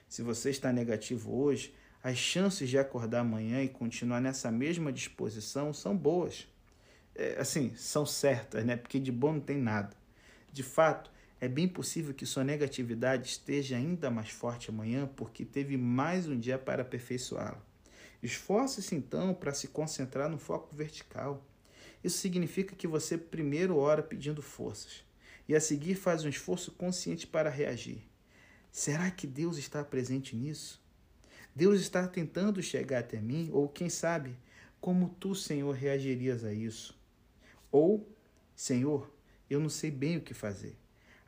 Se 0.08 0.22
você 0.22 0.48
está 0.48 0.72
negativo 0.72 1.30
hoje, 1.30 1.74
as 2.02 2.16
chances 2.16 2.70
de 2.70 2.78
acordar 2.78 3.20
amanhã 3.20 3.62
e 3.62 3.68
continuar 3.68 4.18
nessa 4.18 4.50
mesma 4.50 4.90
disposição 4.90 5.74
são 5.74 5.94
boas. 5.94 6.48
É, 7.14 7.38
assim, 7.38 7.76
são 7.76 8.06
certas, 8.06 8.64
né? 8.64 8.78
Porque 8.78 8.98
de 8.98 9.12
bom 9.12 9.34
não 9.34 9.40
tem 9.40 9.58
nada. 9.58 9.94
De 10.50 10.62
fato, 10.62 11.10
é 11.38 11.46
bem 11.46 11.68
possível 11.68 12.14
que 12.14 12.24
sua 12.24 12.44
negatividade 12.44 13.28
esteja 13.28 13.76
ainda 13.76 14.10
mais 14.10 14.30
forte 14.30 14.70
amanhã 14.70 15.06
porque 15.16 15.44
teve 15.44 15.76
mais 15.76 16.26
um 16.26 16.38
dia 16.38 16.58
para 16.58 16.80
aperfeiçoá-la. 16.80 17.62
Esforce-se 18.22 18.94
então 18.94 19.34
para 19.34 19.52
se 19.52 19.68
concentrar 19.68 20.30
no 20.30 20.38
foco 20.38 20.74
vertical. 20.74 21.46
Isso 22.02 22.18
significa 22.18 22.74
que 22.74 22.86
você 22.86 23.16
primeiro 23.16 23.76
ora 23.76 24.02
pedindo 24.02 24.42
forças 24.42 25.04
e 25.48 25.54
a 25.54 25.60
seguir 25.60 25.94
faz 25.94 26.24
um 26.24 26.28
esforço 26.28 26.72
consciente 26.72 27.26
para 27.26 27.50
reagir. 27.50 28.02
Será 28.70 29.10
que 29.10 29.26
Deus 29.26 29.58
está 29.58 29.84
presente 29.84 30.34
nisso? 30.34 30.80
Deus 31.54 31.80
está 31.80 32.08
tentando 32.08 32.62
chegar 32.62 33.00
até 33.00 33.20
mim? 33.20 33.50
Ou 33.52 33.68
quem 33.68 33.90
sabe, 33.90 34.36
como 34.80 35.10
tu, 35.20 35.34
Senhor, 35.34 35.72
reagirias 35.72 36.44
a 36.44 36.52
isso? 36.52 36.98
Ou, 37.70 38.08
Senhor, 38.56 39.12
eu 39.50 39.60
não 39.60 39.68
sei 39.68 39.90
bem 39.90 40.16
o 40.16 40.22
que 40.22 40.32
fazer. 40.32 40.76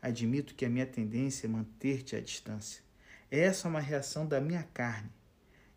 Admito 0.01 0.55
que 0.55 0.65
a 0.65 0.71
minha 0.71 0.87
tendência 0.87 1.47
é 1.47 1.51
manter-te 1.51 2.17
à 2.17 2.21
distância. 2.21 2.83
Essa 3.31 3.69
é 3.69 3.71
uma 3.71 3.81
reação 3.81 4.27
da 4.27 4.41
minha 4.41 4.63
carne. 4.63 5.11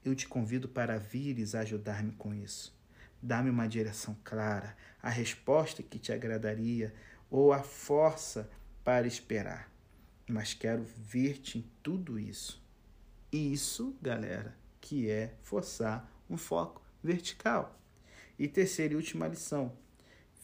Eu 0.04 0.16
te 0.16 0.28
convido 0.28 0.70
para 0.70 0.98
vires 0.98 1.56
ajudar-me 1.56 2.14
com 2.14 2.34
isso. 2.34 2.77
Dá-me 3.22 3.50
uma 3.50 3.68
direção 3.68 4.16
clara, 4.24 4.76
a 5.02 5.10
resposta 5.10 5.82
que 5.82 6.00
te 6.00 6.12
agradaria 6.12 6.94
ou 7.30 7.52
a 7.52 7.64
força 7.64 8.50
para 8.84 9.08
esperar. 9.08 9.72
Mas 10.30 10.54
quero 10.54 10.84
ver-te 10.84 11.60
em 11.60 11.66
tudo 11.82 12.20
isso. 12.20 12.64
Isso, 13.32 13.96
galera, 14.02 14.56
que 14.80 15.10
é 15.10 15.34
forçar 15.42 16.10
um 16.30 16.38
foco 16.38 16.82
vertical. 17.04 17.80
E 18.38 18.48
terceira 18.48 18.94
e 18.94 18.98
última 18.98 19.28
lição: 19.28 19.74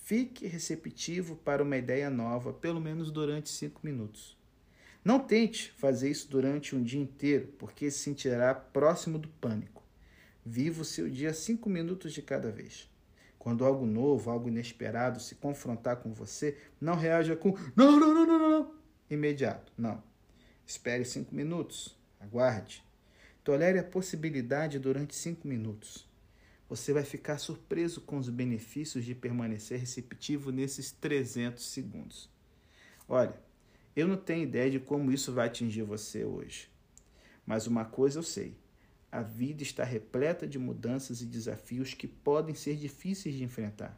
Fique 0.03 0.47
receptivo 0.47 1.35
para 1.35 1.63
uma 1.63 1.77
ideia 1.77 2.09
nova, 2.09 2.51
pelo 2.53 2.81
menos 2.81 3.11
durante 3.11 3.49
cinco 3.49 3.81
minutos. 3.83 4.37
Não 5.03 5.19
tente 5.19 5.71
fazer 5.77 6.09
isso 6.09 6.29
durante 6.29 6.75
um 6.75 6.81
dia 6.81 7.01
inteiro, 7.01 7.47
porque 7.59 7.91
se 7.91 7.99
sentirá 7.99 8.55
próximo 8.55 9.19
do 9.19 9.27
pânico. 9.27 9.82
Viva 10.45 10.81
o 10.81 10.85
seu 10.85 11.09
dia 11.09 11.33
cinco 11.33 11.69
minutos 11.69 12.13
de 12.13 12.21
cada 12.21 12.51
vez. 12.51 12.89
Quando 13.39 13.65
algo 13.65 13.85
novo, 13.85 14.29
algo 14.29 14.47
inesperado 14.47 15.19
se 15.19 15.35
confrontar 15.35 15.97
com 15.97 16.13
você, 16.13 16.57
não 16.79 16.95
reaja 16.95 17.35
com 17.35 17.57
não, 17.75 17.99
não, 17.99 18.13
não, 18.13 18.25
não, 18.25 18.39
não, 18.39 18.75
imediato. 19.09 19.71
Não. 19.77 20.01
Espere 20.65 21.03
cinco 21.05 21.35
minutos. 21.35 21.97
Aguarde. 22.19 22.83
Tolere 23.43 23.79
a 23.79 23.83
possibilidade 23.83 24.79
durante 24.79 25.13
cinco 25.13 25.47
minutos 25.47 26.07
você 26.75 26.91
vai 26.91 27.03
ficar 27.03 27.37
surpreso 27.37 28.01
com 28.01 28.17
os 28.17 28.29
benefícios 28.29 29.05
de 29.05 29.13
permanecer 29.13 29.79
receptivo 29.79 30.51
nesses 30.51 30.91
300 30.91 31.63
segundos. 31.63 32.27
Olha, 33.07 33.39
eu 33.95 34.07
não 34.07 34.17
tenho 34.17 34.41
ideia 34.41 34.71
de 34.71 34.79
como 34.79 35.11
isso 35.11 35.31
vai 35.31 35.45
atingir 35.45 35.83
você 35.83 36.25
hoje. 36.25 36.67
Mas 37.45 37.67
uma 37.67 37.85
coisa 37.85 38.17
eu 38.17 38.23
sei: 38.23 38.57
a 39.13 39.21
vida 39.21 39.61
está 39.61 39.83
repleta 39.83 40.47
de 40.47 40.57
mudanças 40.57 41.21
e 41.21 41.27
desafios 41.27 41.93
que 41.93 42.07
podem 42.07 42.55
ser 42.55 42.75
difíceis 42.75 43.35
de 43.35 43.43
enfrentar. 43.43 43.95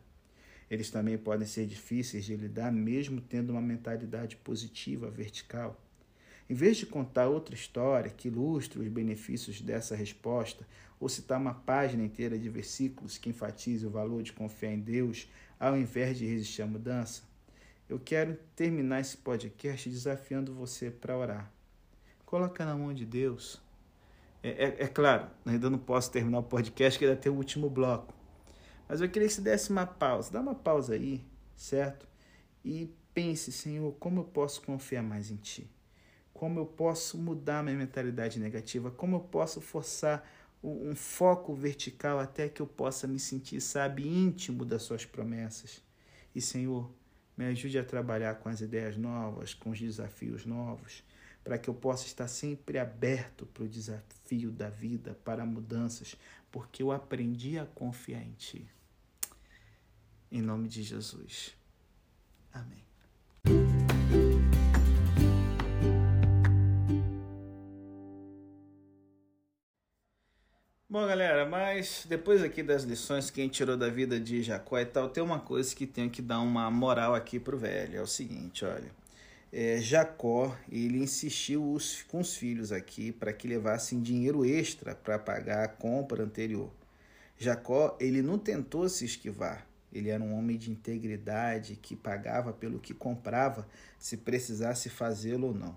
Eles 0.70 0.92
também 0.92 1.18
podem 1.18 1.48
ser 1.48 1.66
difíceis 1.66 2.26
de 2.26 2.36
lidar, 2.36 2.70
mesmo 2.70 3.22
tendo 3.22 3.52
uma 3.52 3.62
mentalidade 3.62 4.36
positiva, 4.36 5.10
vertical. 5.10 5.80
Em 6.50 6.54
vez 6.54 6.76
de 6.76 6.86
contar 6.86 7.30
outra 7.30 7.56
história 7.56 8.12
que 8.12 8.28
ilustre 8.28 8.78
os 8.78 8.90
benefícios 8.90 9.62
dessa 9.62 9.96
resposta, 9.96 10.68
ou 11.00 11.08
citar 11.08 11.40
uma 11.40 11.54
página 11.54 12.04
inteira 12.04 12.38
de 12.38 12.50
versículos 12.50 13.18
que 13.18 13.30
enfatize 13.30 13.86
o 13.86 13.90
valor 13.90 14.22
de 14.22 14.34
confiar 14.34 14.74
em 14.74 14.82
Deus 14.82 15.30
ao 15.58 15.78
invés 15.78 16.18
de 16.18 16.26
resistir 16.26 16.62
à 16.62 16.68
mudança, 16.68 17.22
eu 17.88 17.98
quero 18.00 18.38
terminar 18.54 19.00
esse 19.00 19.16
podcast 19.16 19.90
desafiando 19.90 20.54
você 20.54 20.92
para 20.92 21.18
orar. 21.18 21.50
Coloca 22.26 22.66
na 22.66 22.76
mão 22.76 22.94
de 22.94 23.06
Deus. 23.06 23.64
É, 24.46 24.66
é, 24.66 24.84
é, 24.84 24.88
claro, 24.88 25.28
ainda 25.46 25.70
não 25.70 25.80
posso 25.80 26.12
terminar 26.12 26.40
o 26.40 26.44
podcast, 26.44 27.00
que 27.00 27.06
ainda 27.06 27.18
tem 27.18 27.32
o 27.32 27.36
último 27.36 27.70
bloco. 27.70 28.14
Mas 28.88 29.02
eu 29.02 29.10
queria 29.10 29.28
que 29.28 29.34
você 29.34 29.42
desse 29.42 29.72
uma 29.72 29.86
pausa. 29.86 30.32
Dá 30.32 30.40
uma 30.40 30.56
pausa 30.56 30.94
aí, 30.94 31.26
certo? 31.56 32.08
E 32.64 32.94
pense, 33.14 33.52
Senhor, 33.52 33.92
como 33.94 34.22
eu 34.22 34.26
posso 34.26 34.62
confiar 34.62 35.02
mais 35.02 35.32
em 35.32 35.38
Ti? 35.38 35.70
como 36.36 36.60
eu 36.60 36.66
posso 36.66 37.18
mudar 37.18 37.64
minha 37.64 37.78
mentalidade 37.78 38.38
negativa, 38.42 38.92
como 38.92 39.16
eu 39.16 39.20
posso 39.22 39.62
forçar 39.62 40.30
um 40.62 40.94
foco 40.94 41.56
vertical 41.56 42.20
até 42.20 42.50
que 42.50 42.62
eu 42.62 42.68
possa 42.68 43.08
me 43.08 43.18
sentir, 43.18 43.62
sabe, 43.62 44.06
íntimo 44.06 44.66
das 44.66 44.82
suas 44.82 45.06
promessas. 45.06 45.82
E, 46.36 46.42
Senhor, 46.42 46.92
me 47.38 47.46
ajude 47.46 47.80
a 47.80 47.86
trabalhar 47.86 48.36
com 48.36 48.50
as 48.50 48.60
ideias 48.60 48.98
novas, 48.98 49.54
com 49.54 49.70
os 49.70 49.80
desafios 49.80 50.46
novos, 50.46 51.04
para 51.46 51.60
que 51.60 51.70
eu 51.70 51.76
possa 51.76 52.08
estar 52.08 52.28
sempre 52.28 52.80
aberto 52.80 53.46
para 53.46 53.64
o 53.64 53.70
desafio 53.70 54.52
da 54.52 54.68
vida, 54.68 55.16
para 55.24 55.46
mudanças, 55.46 56.16
porque 56.52 56.82
eu 56.82 56.92
aprendi 56.92 57.60
a 57.60 57.66
confiar 57.68 58.24
em 58.24 58.32
Ti. 58.32 58.68
Em 60.32 60.42
nome 60.42 60.68
de 60.68 60.82
Jesus. 60.82 61.56
Amém. 62.52 62.84
Bom, 70.90 71.06
galera, 71.06 71.46
mas 71.46 72.08
depois 72.10 72.42
aqui 72.42 72.64
das 72.64 72.84
lições 72.84 73.30
que 73.30 73.40
a 73.40 73.44
gente 73.44 73.54
tirou 73.54 73.78
da 73.78 73.90
vida 73.90 74.20
de 74.20 74.42
Jacó 74.42 74.80
e 74.80 74.86
tal, 74.86 75.10
tem 75.10 75.24
uma 75.24 75.40
coisa 75.40 75.76
que 75.76 75.86
tenho 75.86 76.10
que 76.10 76.24
dar 76.24 76.40
uma 76.40 76.72
moral 76.72 77.14
aqui 77.14 77.40
pro 77.40 77.56
velho. 77.56 78.00
É 78.00 78.02
o 78.02 78.08
seguinte, 78.08 78.66
olha. 78.66 79.05
É, 79.52 79.80
Jacó, 79.80 80.58
ele 80.70 80.98
insistiu 80.98 81.72
os, 81.72 82.04
com 82.04 82.20
os 82.20 82.36
filhos 82.36 82.72
aqui 82.72 83.12
para 83.12 83.32
que 83.32 83.48
levassem 83.48 84.02
dinheiro 84.02 84.46
extra 84.46 84.94
para 84.94 85.18
pagar 85.18 85.64
a 85.64 85.68
compra 85.68 86.24
anterior. 86.24 86.72
Jacó, 87.38 87.98
ele 88.00 88.22
não 88.22 88.38
tentou 88.38 88.88
se 88.90 89.06
esquivar. 89.06 89.66
Ele 89.94 90.10
era 90.10 90.22
um 90.22 90.38
homem 90.38 90.58
de 90.58 90.72
integridade 90.72 91.78
que 91.82 91.96
pagava 91.96 92.52
pelo 92.52 92.80
que 92.80 92.94
comprava, 92.94 93.66
se 93.98 94.18
precisasse 94.18 94.90
fazê-lo 94.90 95.48
ou 95.48 95.54
não. 95.54 95.76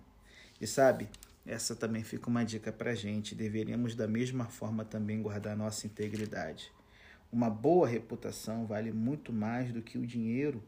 E 0.61 0.67
sabe, 0.67 1.09
essa 1.47 1.77
também 1.77 2.03
fica 2.03 2.29
uma 2.29 2.45
dica 2.45 2.73
para 2.73 2.95
gente. 2.95 3.35
Deveríamos, 3.35 3.95
da 3.95 4.09
mesma 4.09 4.47
forma, 4.47 4.85
também 4.85 5.23
guardar 5.23 5.57
nossa 5.57 5.87
integridade. 5.87 6.73
Uma 7.31 7.49
boa 7.49 7.87
reputação 7.87 8.67
vale 8.67 8.93
muito 8.93 9.33
mais 9.33 9.73
do 9.73 9.83
que 9.83 9.99
o 9.99 10.07
dinheiro 10.07 10.63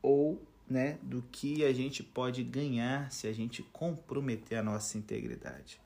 ou 0.00 0.40
né, 0.70 0.98
do 1.02 1.22
que 1.32 1.64
a 1.64 1.72
gente 1.72 2.02
pode 2.02 2.42
ganhar 2.44 3.10
se 3.10 3.26
a 3.26 3.32
gente 3.32 3.62
comprometer 3.72 4.58
a 4.58 4.62
nossa 4.62 4.96
integridade. 4.96 5.80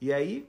E 0.00 0.12
aí, 0.12 0.48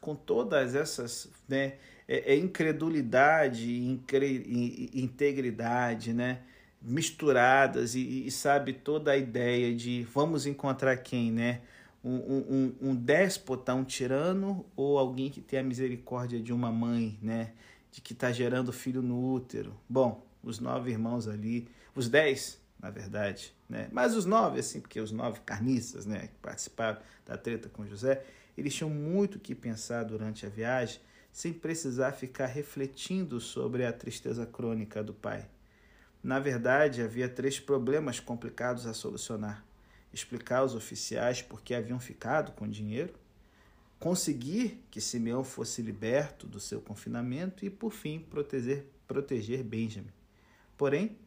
com 0.00 0.14
todas 0.14 0.74
essas 0.74 1.28
né, 1.48 1.74
é, 2.06 2.32
é 2.32 2.36
incredulidade 2.36 3.82
incre, 3.82 4.90
integridade, 4.94 6.14
né, 6.14 6.42
misturadas 6.80 7.94
e, 7.94 8.26
e 8.26 8.30
sabe 8.30 8.72
toda 8.72 9.10
a 9.10 9.16
ideia 9.16 9.74
de 9.74 10.04
vamos 10.04 10.46
encontrar 10.46 10.96
quem, 10.98 11.32
né? 11.32 11.60
um, 12.04 12.14
um, 12.14 12.74
um 12.90 12.94
déspota, 12.94 13.74
um 13.74 13.82
tirano, 13.82 14.64
ou 14.76 14.98
alguém 14.98 15.30
que 15.30 15.40
tem 15.40 15.58
a 15.58 15.62
misericórdia 15.62 16.38
de 16.38 16.52
uma 16.52 16.70
mãe, 16.70 17.18
né? 17.22 17.52
De 17.90 18.00
que 18.02 18.12
está 18.12 18.30
gerando 18.30 18.72
filho 18.72 19.00
no 19.00 19.32
útero. 19.32 19.74
Bom, 19.88 20.22
os 20.42 20.60
nove 20.60 20.90
irmãos 20.90 21.26
ali, 21.26 21.66
os 21.94 22.08
dez, 22.08 22.60
na 22.84 22.90
verdade, 22.90 23.54
né? 23.66 23.88
Mas 23.90 24.14
os 24.14 24.26
nove, 24.26 24.60
assim, 24.60 24.78
porque 24.78 25.00
os 25.00 25.10
nove 25.10 25.40
carniças, 25.40 26.04
né? 26.04 26.26
Que 26.26 26.34
participaram 26.42 27.00
da 27.24 27.38
treta 27.38 27.66
com 27.70 27.86
José, 27.86 28.22
eles 28.58 28.74
tinham 28.74 28.90
muito 28.90 29.38
que 29.38 29.54
pensar 29.54 30.02
durante 30.02 30.44
a 30.44 30.50
viagem, 30.50 31.00
sem 31.32 31.50
precisar 31.50 32.12
ficar 32.12 32.44
refletindo 32.44 33.40
sobre 33.40 33.86
a 33.86 33.92
tristeza 33.92 34.44
crônica 34.44 35.02
do 35.02 35.14
pai. 35.14 35.48
Na 36.22 36.38
verdade, 36.38 37.00
havia 37.00 37.26
três 37.26 37.58
problemas 37.58 38.20
complicados 38.20 38.86
a 38.86 38.92
solucionar 38.92 39.64
explicar 40.12 40.58
aos 40.58 40.74
oficiais 40.74 41.40
por 41.40 41.62
que 41.62 41.74
haviam 41.74 41.98
ficado 41.98 42.52
com 42.52 42.68
dinheiro, 42.68 43.14
conseguir 43.98 44.84
que 44.90 45.00
Simeão 45.00 45.42
fosse 45.42 45.80
liberto 45.80 46.46
do 46.46 46.60
seu 46.60 46.82
confinamento 46.82 47.64
e, 47.64 47.70
por 47.70 47.90
fim, 47.90 48.20
proteger, 48.20 48.86
proteger 49.08 49.64
Benjamin. 49.64 50.12
Porém, 50.76 51.18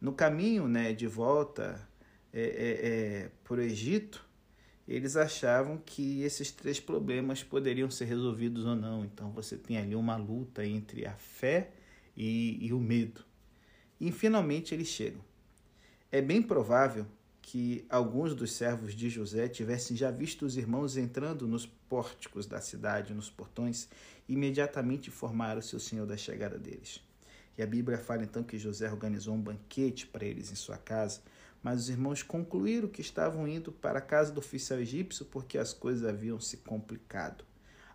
no 0.00 0.12
caminho 0.12 0.68
né, 0.68 0.92
de 0.92 1.06
volta 1.06 1.88
é, 2.32 2.40
é, 2.40 2.88
é, 2.88 3.30
para 3.42 3.56
o 3.56 3.60
Egito, 3.60 4.24
eles 4.86 5.16
achavam 5.16 5.76
que 5.78 6.22
esses 6.22 6.50
três 6.50 6.80
problemas 6.80 7.42
poderiam 7.42 7.90
ser 7.90 8.04
resolvidos 8.06 8.64
ou 8.64 8.76
não. 8.76 9.04
Então 9.04 9.30
você 9.32 9.56
tem 9.56 9.76
ali 9.76 9.94
uma 9.94 10.16
luta 10.16 10.64
entre 10.64 11.06
a 11.06 11.14
fé 11.14 11.72
e, 12.16 12.58
e 12.64 12.72
o 12.72 12.78
medo. 12.78 13.24
E 14.00 14.12
finalmente 14.12 14.74
eles 14.74 14.88
chegam. 14.88 15.20
É 16.10 16.22
bem 16.22 16.40
provável 16.40 17.06
que 17.42 17.84
alguns 17.88 18.34
dos 18.34 18.52
servos 18.52 18.94
de 18.94 19.10
José 19.10 19.48
tivessem 19.48 19.96
já 19.96 20.10
visto 20.10 20.44
os 20.46 20.56
irmãos 20.56 20.96
entrando 20.96 21.48
nos 21.48 21.66
pórticos 21.66 22.46
da 22.46 22.60
cidade, 22.60 23.14
nos 23.14 23.30
portões, 23.30 23.88
e 24.28 24.34
imediatamente 24.34 25.08
informaram 25.08 25.60
seu 25.60 25.80
senhor 25.80 26.06
da 26.06 26.16
chegada 26.16 26.58
deles. 26.58 27.00
E 27.58 27.62
a 27.62 27.66
Bíblia 27.66 27.98
fala 27.98 28.22
então 28.22 28.44
que 28.44 28.56
José 28.56 28.88
organizou 28.88 29.34
um 29.34 29.40
banquete 29.40 30.06
para 30.06 30.24
eles 30.24 30.52
em 30.52 30.54
sua 30.54 30.78
casa, 30.78 31.20
mas 31.60 31.80
os 31.80 31.90
irmãos 31.90 32.22
concluíram 32.22 32.86
que 32.86 33.00
estavam 33.00 33.48
indo 33.48 33.72
para 33.72 33.98
a 33.98 34.02
casa 34.02 34.30
do 34.30 34.38
oficial 34.38 34.78
egípcio 34.78 35.26
porque 35.26 35.58
as 35.58 35.72
coisas 35.72 36.08
haviam 36.08 36.38
se 36.38 36.58
complicado. 36.58 37.44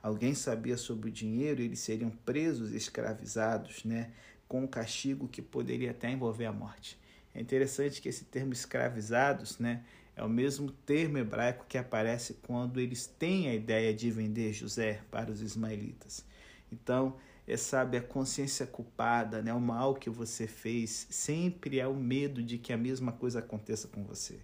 Alguém 0.02 0.36
sabia 0.36 0.76
sobre 0.76 1.10
o 1.10 1.14
dinheiro 1.14 1.62
e 1.62 1.66
eles 1.66 1.80
seriam 1.80 2.10
presos 2.10 2.74
e 2.74 2.76
escravizados, 2.76 3.86
né, 3.86 4.12
com 4.50 4.64
um 4.64 4.68
castigo 4.68 5.30
que 5.30 5.42
poderia 5.42 5.92
até 5.92 6.12
envolver 6.12 6.46
a 6.46 6.52
morte. 6.52 7.00
É 7.34 7.40
interessante 7.40 8.02
que 8.02 8.10
esse 8.10 8.26
termo 8.26 8.52
escravizados, 8.52 9.60
né, 9.60 9.86
é 10.14 10.22
o 10.22 10.30
mesmo 10.30 10.70
termo 10.72 11.18
hebraico 11.18 11.66
que 11.70 11.78
aparece 11.78 12.34
quando 12.46 12.82
eles 12.82 13.08
têm 13.08 13.48
a 13.48 13.56
ideia 13.56 13.94
de 13.94 14.12
vender 14.12 14.52
José 14.52 15.00
para 15.10 15.32
os 15.32 15.42
ismaelitas. 15.42 16.26
Então, 16.70 17.16
é, 17.48 17.58
sabe, 17.58 17.98
a 17.98 18.02
consciência 18.02 18.66
culpada, 18.66 19.42
né, 19.42 19.54
o 19.54 19.60
mal 19.60 19.96
que 19.96 20.10
você 20.10 20.48
fez, 20.48 21.08
sempre 21.10 21.80
é 21.80 21.88
o 21.88 21.96
medo 21.96 22.42
de 22.42 22.58
que 22.58 22.72
a 22.72 22.78
mesma 22.78 23.12
coisa 23.12 23.40
aconteça 23.40 23.88
com 23.88 24.04
você. 24.04 24.40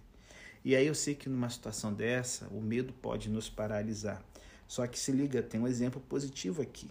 E 0.62 0.76
aí 0.76 0.86
eu 0.86 0.94
sei 0.94 1.14
que 1.14 1.28
numa 1.28 1.48
situação 1.48 1.92
dessa, 1.92 2.46
o 2.48 2.60
medo 2.60 2.92
pode 2.92 3.30
nos 3.30 3.48
paralisar. 3.48 4.22
Só 4.68 4.86
que 4.86 4.98
se 4.98 5.10
liga, 5.10 5.42
tem 5.42 5.60
um 5.60 5.66
exemplo 5.66 6.00
positivo 6.02 6.60
aqui. 6.60 6.90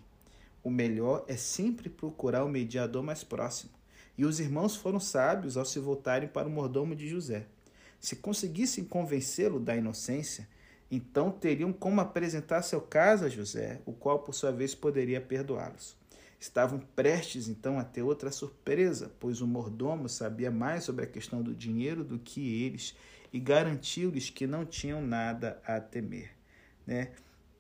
O 0.63 0.71
melhor 0.71 1.23
é 1.27 1.37
sempre 1.37 1.89
procurar 1.89 2.43
o 2.43 2.49
mediador 2.49 3.03
mais 3.03 3.23
próximo. 3.23 3.71
E 4.17 4.25
os 4.25 4.39
irmãos 4.39 4.75
foram 4.75 4.99
sábios 4.99 5.55
ao 5.55 5.63
se 5.63 5.79
voltarem 5.79 6.27
para 6.27 6.47
o 6.47 6.51
mordomo 6.51 6.95
de 6.95 7.07
José. 7.07 7.45
Se 7.99 8.15
conseguissem 8.15 8.83
convencê-lo 8.83 9.59
da 9.59 9.75
inocência, 9.75 10.47
então 10.91 11.31
teriam 11.31 11.71
como 11.71 12.01
apresentar 12.01 12.63
seu 12.63 12.81
caso 12.81 13.25
a 13.25 13.29
José, 13.29 13.81
o 13.85 13.93
qual 13.93 14.19
por 14.19 14.33
sua 14.33 14.51
vez 14.51 14.73
poderia 14.73 15.21
perdoá-los. 15.21 15.98
Estavam 16.39 16.79
prestes 16.79 17.49
então 17.49 17.77
a 17.77 17.83
ter 17.83 18.01
outra 18.01 18.31
surpresa, 18.31 19.11
pois 19.19 19.41
o 19.41 19.47
mordomo 19.47 20.07
sabia 20.07 20.49
mais 20.49 20.85
sobre 20.85 21.03
a 21.03 21.07
questão 21.07 21.41
do 21.41 21.53
dinheiro 21.53 22.03
do 22.03 22.17
que 22.17 22.63
eles 22.63 22.95
e 23.33 23.39
garantiu-lhes 23.39 24.29
que 24.29 24.47
não 24.47 24.65
tinham 24.65 25.01
nada 25.01 25.61
a 25.65 25.79
temer. 25.81 26.31
Né? 26.87 27.11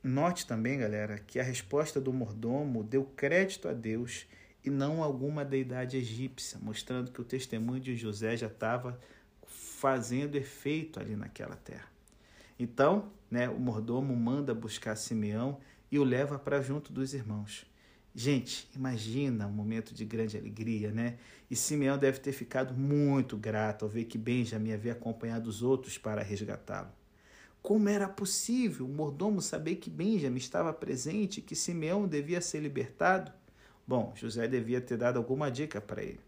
Note 0.01 0.47
também, 0.47 0.79
galera, 0.79 1.19
que 1.19 1.39
a 1.39 1.43
resposta 1.43 1.99
do 1.99 2.13
mordomo 2.13 2.81
deu 2.83 3.03
crédito 3.03 3.67
a 3.67 3.73
Deus 3.73 4.25
e 4.63 4.69
não 4.69 5.03
alguma 5.03 5.43
deidade 5.43 5.97
egípcia, 5.97 6.57
mostrando 6.61 7.11
que 7.11 7.19
o 7.19 7.25
testemunho 7.25 7.81
de 7.81 7.97
José 7.97 8.37
já 8.37 8.47
estava 8.47 8.99
fazendo 9.45 10.35
efeito 10.35 10.99
ali 10.99 11.15
naquela 11.15 11.55
terra. 11.55 11.87
Então, 12.57 13.11
né, 13.29 13.49
o 13.49 13.59
mordomo 13.59 14.15
manda 14.15 14.53
buscar 14.53 14.95
Simeão 14.95 15.59
e 15.91 15.99
o 15.99 16.03
leva 16.03 16.39
para 16.39 16.61
junto 16.61 16.93
dos 16.93 17.13
irmãos. 17.13 17.68
Gente, 18.13 18.69
imagina 18.75 19.47
um 19.47 19.51
momento 19.51 19.93
de 19.93 20.03
grande 20.03 20.37
alegria, 20.37 20.91
né? 20.91 21.17
E 21.49 21.55
Simeão 21.55 21.97
deve 21.97 22.19
ter 22.19 22.31
ficado 22.31 22.73
muito 22.73 23.37
grato 23.37 23.85
ao 23.85 23.89
ver 23.89 24.05
que 24.05 24.17
Benjamin 24.17 24.73
havia 24.73 24.93
acompanhado 24.93 25.49
os 25.49 25.61
outros 25.61 25.97
para 25.97 26.21
resgatá-lo. 26.21 26.89
Como 27.61 27.89
era 27.89 28.07
possível 28.07 28.85
o 28.85 28.89
mordomo 28.89 29.41
saber 29.41 29.75
que 29.75 29.89
Benjamin 29.89 30.37
estava 30.37 30.73
presente 30.73 31.39
e 31.39 31.41
que 31.41 31.55
Simeão 31.55 32.07
devia 32.07 32.41
ser 32.41 32.61
libertado? 32.61 33.31
Bom, 33.87 34.13
José 34.15 34.47
devia 34.47 34.81
ter 34.81 34.97
dado 34.97 35.17
alguma 35.17 35.49
dica 35.49 35.81
para 35.81 36.03
ele. 36.03 36.19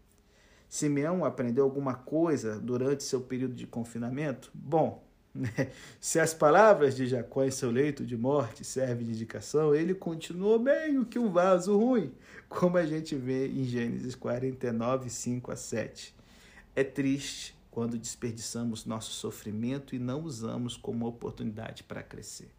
Simeão 0.68 1.24
aprendeu 1.24 1.64
alguma 1.64 1.94
coisa 1.94 2.58
durante 2.58 3.04
seu 3.04 3.20
período 3.20 3.54
de 3.54 3.66
confinamento? 3.66 4.50
Bom? 4.54 5.04
se 6.00 6.20
as 6.20 6.34
palavras 6.34 6.94
de 6.94 7.06
Jacó 7.06 7.44
em 7.44 7.50
seu 7.50 7.70
leito 7.70 8.04
de 8.04 8.16
morte 8.16 8.64
servem 8.64 9.06
de 9.06 9.12
indicação, 9.12 9.74
ele 9.74 9.94
continuou 9.94 10.58
meio 10.58 11.06
que 11.06 11.18
um 11.18 11.30
vaso 11.30 11.76
ruim, 11.76 12.12
como 12.48 12.76
a 12.76 12.84
gente 12.84 13.14
vê 13.14 13.48
em 13.48 13.64
Gênesis 13.64 14.14
49, 14.14 15.08
5 15.08 15.50
a 15.50 15.56
7. 15.56 16.14
É 16.76 16.84
triste 16.84 17.54
quando 17.70 17.98
desperdiçamos 17.98 18.84
nosso 18.84 19.12
sofrimento 19.12 19.94
e 19.94 19.98
não 19.98 20.22
usamos 20.22 20.76
como 20.76 21.06
oportunidade 21.06 21.82
para 21.82 22.02
crescer. 22.02 22.50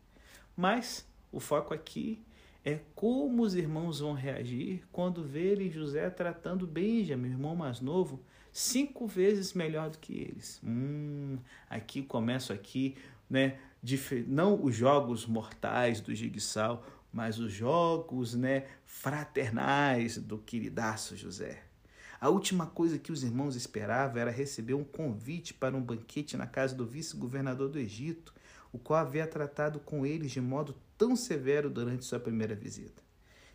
Mas 0.55 1.05
o 1.31 1.39
foco 1.39 1.73
aqui 1.73 2.19
é 2.65 2.79
como 2.95 3.43
os 3.43 3.55
irmãos 3.55 3.99
vão 3.99 4.13
reagir 4.13 4.83
quando 4.91 5.23
verem 5.23 5.69
José 5.69 6.09
tratando 6.09 6.65
Benjamin, 6.65 7.29
irmão 7.29 7.55
mais 7.55 7.79
novo, 7.79 8.21
cinco 8.53 9.07
vezes 9.07 9.53
melhor 9.53 9.89
do 9.89 9.97
que 9.97 10.13
eles. 10.13 10.61
Hum, 10.63 11.37
aqui 11.69 12.03
começo 12.03 12.53
aqui, 12.53 12.95
né? 13.29 13.59
Não 14.27 14.63
os 14.63 14.75
jogos 14.75 15.25
mortais 15.25 15.99
do 15.99 16.15
Jigsaw, 16.15 16.85
mas 17.11 17.37
os 17.37 17.51
jogos, 17.51 18.33
né, 18.33 18.65
fraternais 18.85 20.17
do 20.17 20.37
queridaço 20.37 21.17
José. 21.17 21.63
A 22.19 22.29
última 22.29 22.65
coisa 22.65 22.97
que 22.97 23.11
os 23.11 23.21
irmãos 23.21 23.55
esperavam 23.55 24.21
era 24.21 24.31
receber 24.31 24.73
um 24.73 24.83
convite 24.83 25.53
para 25.53 25.75
um 25.75 25.81
banquete 25.81 26.37
na 26.37 26.47
casa 26.47 26.73
do 26.73 26.85
vice-governador 26.85 27.67
do 27.67 27.77
Egito, 27.77 28.33
o 28.71 28.79
qual 28.79 29.01
havia 29.01 29.27
tratado 29.27 29.79
com 29.79 30.05
eles 30.05 30.31
de 30.31 30.39
modo 30.39 30.73
tão 30.97 31.17
severo 31.17 31.69
durante 31.69 32.05
sua 32.05 32.21
primeira 32.21 32.55
visita. 32.55 33.03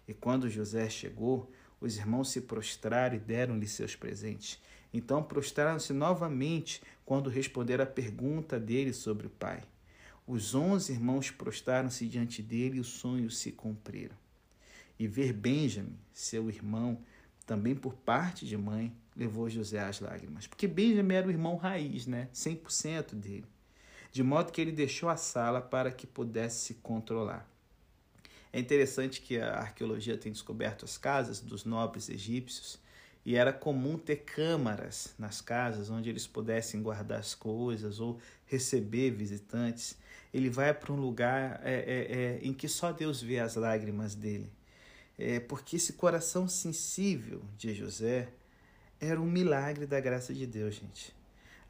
E 0.07 0.13
quando 0.13 0.51
José 0.51 0.89
chegou, 0.91 1.51
os 1.81 1.97
irmãos 1.97 2.31
se 2.31 2.43
prostraram 2.43 3.17
e 3.17 3.19
deram-lhe 3.19 3.67
seus 3.67 3.97
presentes. 3.97 4.61
Então 4.93 5.23
prostraram-se 5.23 5.93
novamente 5.93 6.83
quando 7.05 7.31
responderam 7.31 7.85
à 7.85 7.87
pergunta 7.87 8.59
dele 8.59 8.93
sobre 8.93 9.27
o 9.27 9.31
pai. 9.31 9.63
Os 10.27 10.55
onze 10.55 10.93
irmãos 10.93 11.31
prostraram-se 11.31 12.07
diante 12.07 12.43
dele 12.43 12.79
e 12.79 12.81
os 12.81 12.89
sonhos 12.89 13.39
se 13.39 13.53
cumpriram. 13.53 14.17
E 14.99 15.07
ver 15.07 15.33
Benjamin, 15.33 15.97
seu 16.13 16.51
irmão, 16.51 17.01
também 17.47 17.75
por 17.75 17.95
parte 17.95 18.45
de 18.45 18.57
mãe, 18.57 18.93
levou 19.17 19.49
José 19.49 19.81
às 19.81 20.01
lágrimas. 20.01 20.47
Porque 20.47 20.67
Benjamin 20.67 21.15
era 21.15 21.29
o 21.29 21.31
irmão 21.31 21.57
raiz, 21.57 22.07
né? 22.07 22.29
100% 22.35 23.15
dele 23.15 23.47
de 24.11 24.23
modo 24.23 24.53
que 24.53 24.61
ele 24.61 24.73
deixou 24.73 25.09
a 25.09 25.17
sala 25.17 25.61
para 25.61 25.91
que 25.91 26.07
pudesse 26.07 26.67
se 26.67 26.75
controlar. 26.75 27.49
É 28.53 28.59
interessante 28.59 29.21
que 29.21 29.39
a 29.39 29.59
arqueologia 29.59 30.17
tem 30.17 30.33
descoberto 30.33 30.85
as 30.85 30.97
casas 30.97 31.41
dos 31.41 31.65
nobres 31.65 32.09
egípcios 32.09 32.79
e 33.29 33.37
era 33.37 33.53
comum 33.53 33.99
ter 33.99 34.25
câmaras 34.25 35.15
nas 35.19 35.43
casas 35.43 35.91
onde 35.91 36.09
eles 36.09 36.27
pudessem 36.27 36.83
guardar 36.83 37.19
as 37.19 37.35
coisas 37.35 38.01
ou 38.01 38.19
receber 38.47 39.11
visitantes. 39.11 39.99
Ele 40.33 40.49
vai 40.49 40.73
para 40.73 40.95
um 40.95 40.97
lugar 40.97 41.61
é, 41.63 41.75
é, 41.75 42.17
é, 42.17 42.39
em 42.41 42.55
que 42.55 42.67
só 42.67 42.91
Deus 42.91 43.21
vê 43.21 43.39
as 43.39 43.55
lágrimas 43.55 44.15
dele. 44.15 44.51
É, 45.19 45.41
porque 45.41 45.77
esse 45.77 45.93
coração 45.93 46.49
sensível 46.49 47.43
de 47.59 47.75
José 47.75 48.29
era 48.99 49.21
um 49.21 49.31
milagre 49.31 49.85
da 49.85 50.01
graça 50.01 50.33
de 50.33 50.47
Deus, 50.47 50.77
gente. 50.77 51.15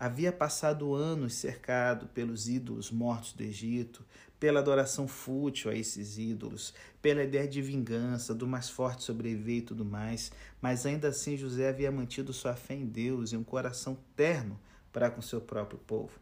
Havia 0.01 0.31
passado 0.31 0.95
anos 0.95 1.35
cercado 1.35 2.07
pelos 2.09 2.49
ídolos 2.49 2.89
mortos 2.89 3.33
do 3.33 3.43
Egito, 3.43 4.07
pela 4.39 4.61
adoração 4.61 5.09
fútil 5.09 5.73
a 5.73 5.75
esses 5.75 6.19
ídolos, 6.19 6.73
pela 7.03 7.25
ideia 7.25 7.49
de 7.49 7.61
vingança, 7.61 8.33
do 8.33 8.47
mais 8.47 8.71
forte 8.71 9.03
sobreviver 9.03 9.57
e 9.57 9.63
tudo 9.63 9.85
mais, 9.85 10.31
mas 10.63 10.87
ainda 10.87 11.09
assim 11.09 11.37
José 11.37 11.69
havia 11.69 11.91
mantido 11.91 12.33
sua 12.33 12.55
fé 12.55 12.75
em 12.75 12.87
Deus 12.87 13.33
e 13.33 13.37
um 13.37 13.43
coração 13.43 13.99
terno 14.15 14.61
para 14.93 15.11
com 15.11 15.21
seu 15.21 15.41
próprio 15.41 15.81
povo. 15.81 16.13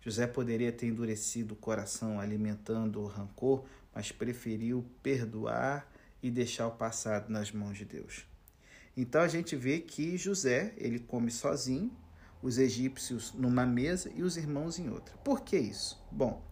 José 0.00 0.28
poderia 0.28 0.70
ter 0.70 0.86
endurecido 0.86 1.54
o 1.54 1.56
coração 1.56 2.20
alimentando 2.20 3.00
o 3.00 3.08
rancor, 3.08 3.64
mas 3.92 4.12
preferiu 4.12 4.86
perdoar 5.02 5.90
e 6.22 6.30
deixar 6.30 6.68
o 6.68 6.76
passado 6.76 7.28
nas 7.28 7.50
mãos 7.50 7.76
de 7.76 7.84
Deus. 7.84 8.24
Então 8.96 9.20
a 9.20 9.26
gente 9.26 9.56
vê 9.56 9.80
que 9.80 10.16
José, 10.16 10.72
ele 10.76 11.00
come 11.00 11.30
sozinho, 11.30 11.90
os 12.42 12.58
egípcios 12.58 13.32
numa 13.32 13.66
mesa 13.66 14.10
e 14.14 14.22
os 14.22 14.36
irmãos 14.36 14.78
em 14.78 14.88
outra. 14.88 15.16
Por 15.18 15.42
que 15.42 15.56
isso? 15.56 16.00
Bom, 16.10 16.42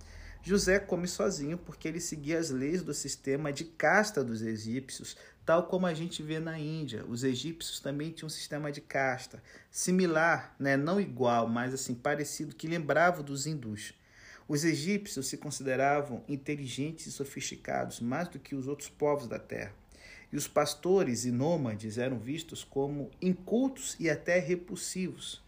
José 0.42 0.78
come 0.78 1.08
sozinho 1.08 1.56
porque 1.56 1.88
ele 1.88 2.00
seguia 2.00 2.38
as 2.38 2.50
leis 2.50 2.82
do 2.82 2.92
sistema 2.92 3.50
de 3.50 3.64
casta 3.64 4.22
dos 4.22 4.42
egípcios, 4.42 5.16
tal 5.44 5.68
como 5.68 5.86
a 5.86 5.94
gente 5.94 6.22
vê 6.22 6.38
na 6.38 6.58
Índia. 6.58 7.04
Os 7.06 7.24
egípcios 7.24 7.80
também 7.80 8.10
tinham 8.10 8.26
um 8.26 8.30
sistema 8.30 8.70
de 8.70 8.80
casta, 8.80 9.42
similar, 9.70 10.54
né? 10.58 10.76
não 10.76 11.00
igual, 11.00 11.48
mas 11.48 11.72
assim 11.72 11.94
parecido, 11.94 12.54
que 12.54 12.68
lembrava 12.68 13.22
dos 13.22 13.46
hindus. 13.46 13.94
Os 14.46 14.64
egípcios 14.64 15.28
se 15.28 15.38
consideravam 15.38 16.22
inteligentes 16.28 17.06
e 17.06 17.12
sofisticados 17.12 18.00
mais 18.00 18.28
do 18.28 18.38
que 18.38 18.54
os 18.54 18.66
outros 18.68 18.90
povos 18.90 19.26
da 19.26 19.38
terra. 19.38 19.72
E 20.30 20.36
os 20.36 20.48
pastores 20.48 21.24
e 21.24 21.30
nômades 21.30 21.96
eram 21.96 22.18
vistos 22.18 22.64
como 22.64 23.10
incultos 23.22 23.96
e 23.98 24.10
até 24.10 24.38
repulsivos. 24.38 25.43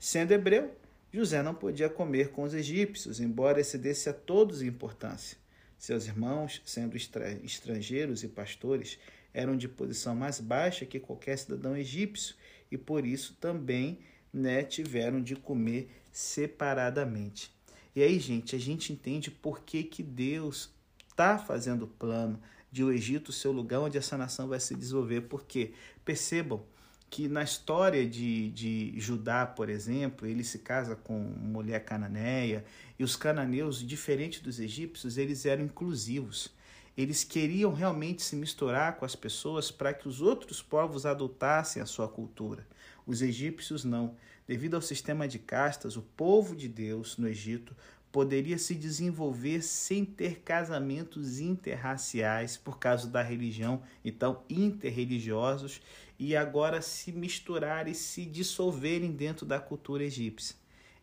Sendo 0.00 0.32
hebreu, 0.32 0.74
José 1.12 1.42
não 1.42 1.54
podia 1.54 1.90
comer 1.90 2.30
com 2.30 2.42
os 2.42 2.54
egípcios, 2.54 3.20
embora 3.20 3.60
excedesse 3.60 4.08
a 4.08 4.14
todos 4.14 4.62
importância. 4.62 5.36
Seus 5.76 6.06
irmãos, 6.06 6.62
sendo 6.64 6.96
estrangeiros 6.96 8.24
e 8.24 8.28
pastores, 8.28 8.98
eram 9.34 9.58
de 9.58 9.68
posição 9.68 10.16
mais 10.16 10.40
baixa 10.40 10.86
que 10.86 10.98
qualquer 10.98 11.36
cidadão 11.36 11.76
egípcio 11.76 12.34
e 12.72 12.78
por 12.78 13.04
isso 13.04 13.36
também 13.38 13.98
né, 14.32 14.62
tiveram 14.62 15.22
de 15.22 15.36
comer 15.36 15.90
separadamente. 16.10 17.54
E 17.94 18.02
aí, 18.02 18.18
gente, 18.18 18.56
a 18.56 18.58
gente 18.58 18.94
entende 18.94 19.30
por 19.30 19.60
que, 19.60 19.82
que 19.82 20.02
Deus 20.02 20.72
está 21.10 21.36
fazendo 21.36 21.82
o 21.82 21.88
plano 21.88 22.40
de 22.72 22.82
o 22.82 22.90
Egito 22.90 23.32
ser 23.32 23.48
o 23.48 23.52
lugar 23.52 23.80
onde 23.80 23.98
essa 23.98 24.16
nação 24.16 24.48
vai 24.48 24.60
se 24.60 24.74
desenvolver. 24.74 25.22
Porque 25.22 25.72
percebam 26.04 26.64
que 27.10 27.26
na 27.26 27.42
história 27.42 28.08
de, 28.08 28.50
de 28.50 28.94
Judá, 29.00 29.44
por 29.44 29.68
exemplo, 29.68 30.28
ele 30.28 30.44
se 30.44 30.60
casa 30.60 30.94
com 30.94 31.18
mulher 31.18 31.84
cananeia, 31.84 32.64
e 32.96 33.02
os 33.02 33.16
cananeus, 33.16 33.84
diferente 33.84 34.40
dos 34.40 34.60
egípcios, 34.60 35.18
eles 35.18 35.44
eram 35.44 35.64
inclusivos. 35.64 36.54
Eles 36.96 37.24
queriam 37.24 37.72
realmente 37.72 38.22
se 38.22 38.36
misturar 38.36 38.96
com 38.96 39.04
as 39.04 39.16
pessoas 39.16 39.70
para 39.72 39.92
que 39.92 40.06
os 40.06 40.22
outros 40.22 40.62
povos 40.62 41.04
adotassem 41.04 41.82
a 41.82 41.86
sua 41.86 42.06
cultura. 42.06 42.64
Os 43.04 43.22
egípcios 43.22 43.84
não. 43.84 44.14
Devido 44.46 44.74
ao 44.74 44.82
sistema 44.82 45.26
de 45.26 45.38
castas, 45.38 45.96
o 45.96 46.02
povo 46.02 46.54
de 46.54 46.68
Deus 46.68 47.16
no 47.16 47.26
Egito 47.26 47.74
poderia 48.12 48.58
se 48.58 48.74
desenvolver 48.74 49.62
sem 49.62 50.04
ter 50.04 50.40
casamentos 50.40 51.40
interraciais 51.40 52.56
por 52.56 52.78
causa 52.78 53.08
da 53.08 53.22
religião, 53.22 53.82
então 54.04 54.42
interreligiosos, 54.50 55.80
e 56.20 56.36
agora 56.36 56.82
se 56.82 57.10
misturarem 57.10 57.92
e 57.92 57.96
se 57.96 58.26
dissolverem 58.26 59.10
dentro 59.10 59.46
da 59.46 59.58
cultura 59.58 60.04
egípcia. 60.04 60.54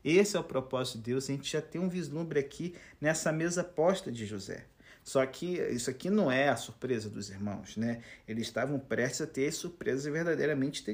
Esse 0.06 0.38
é 0.38 0.40
o 0.40 0.44
propósito 0.44 1.00
de 1.00 1.06
Deus. 1.06 1.24
A 1.24 1.34
gente 1.34 1.52
já 1.52 1.60
tem 1.60 1.82
um 1.82 1.90
vislumbre 1.90 2.40
aqui 2.40 2.76
nessa 3.02 3.32
mesa 3.32 3.64
posta 3.64 4.12
de 4.12 4.28
José. 4.28 4.66
Só 5.04 5.26
que 5.26 5.58
isso 5.72 5.90
aqui 5.90 6.12
não 6.12 6.32
é 6.32 6.50
a 6.50 6.56
surpresa 6.56 7.10
dos 7.10 7.32
irmãos, 7.32 7.76
né? 7.78 8.04
Eles 8.28 8.46
estavam 8.46 8.78
prestes 8.78 9.22
a 9.22 9.28
ter 9.28 9.52
surpresas 9.52 10.06
verdadeiramente 10.06 10.86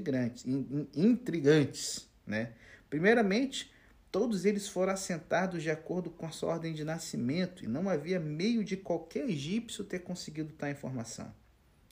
intrigantes, 0.95 2.07
né? 2.25 2.53
Primeiramente, 2.89 3.73
Todos 4.13 4.45
eles 4.45 4.67
foram 4.67 4.93
assentados 4.93 5.63
de 5.63 5.71
acordo 5.71 6.11
com 6.11 6.27
a 6.27 6.29
sua 6.29 6.49
ordem 6.49 6.71
de 6.71 6.83
nascimento 6.83 7.63
e 7.65 7.67
não 7.67 7.89
havia 7.89 8.19
meio 8.19 8.63
de 8.63 8.77
qualquer 8.77 9.27
egípcio 9.27 9.83
ter 9.83 10.03
conseguido 10.03 10.53
tal 10.53 10.69
informação. 10.69 11.33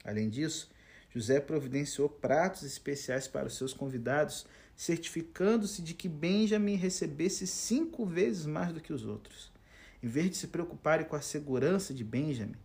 Além 0.06 0.30
disso, 0.30 0.70
José 1.14 1.40
providenciou 1.40 2.08
pratos 2.08 2.64
especiais 2.64 3.28
para 3.28 3.48
os 3.48 3.58
seus 3.58 3.74
convidados, 3.74 4.46
certificando-se 4.76 5.82
de 5.82 5.94
que 5.94 6.08
Benjamin 6.08 6.76
recebesse 6.76 7.46
cinco 7.46 8.06
vezes 8.06 8.46
mais 8.46 8.74
do 8.74 8.80
que 8.80 8.94
os 8.94 9.06
outros. 9.06 9.52
Em 10.02 10.08
vez 10.08 10.30
de 10.30 10.38
se 10.38 10.48
preocuparem 10.48 11.06
com 11.06 11.16
a 11.16 11.22
segurança 11.22 11.94
de 11.94 12.04
Benjamin, 12.04 12.56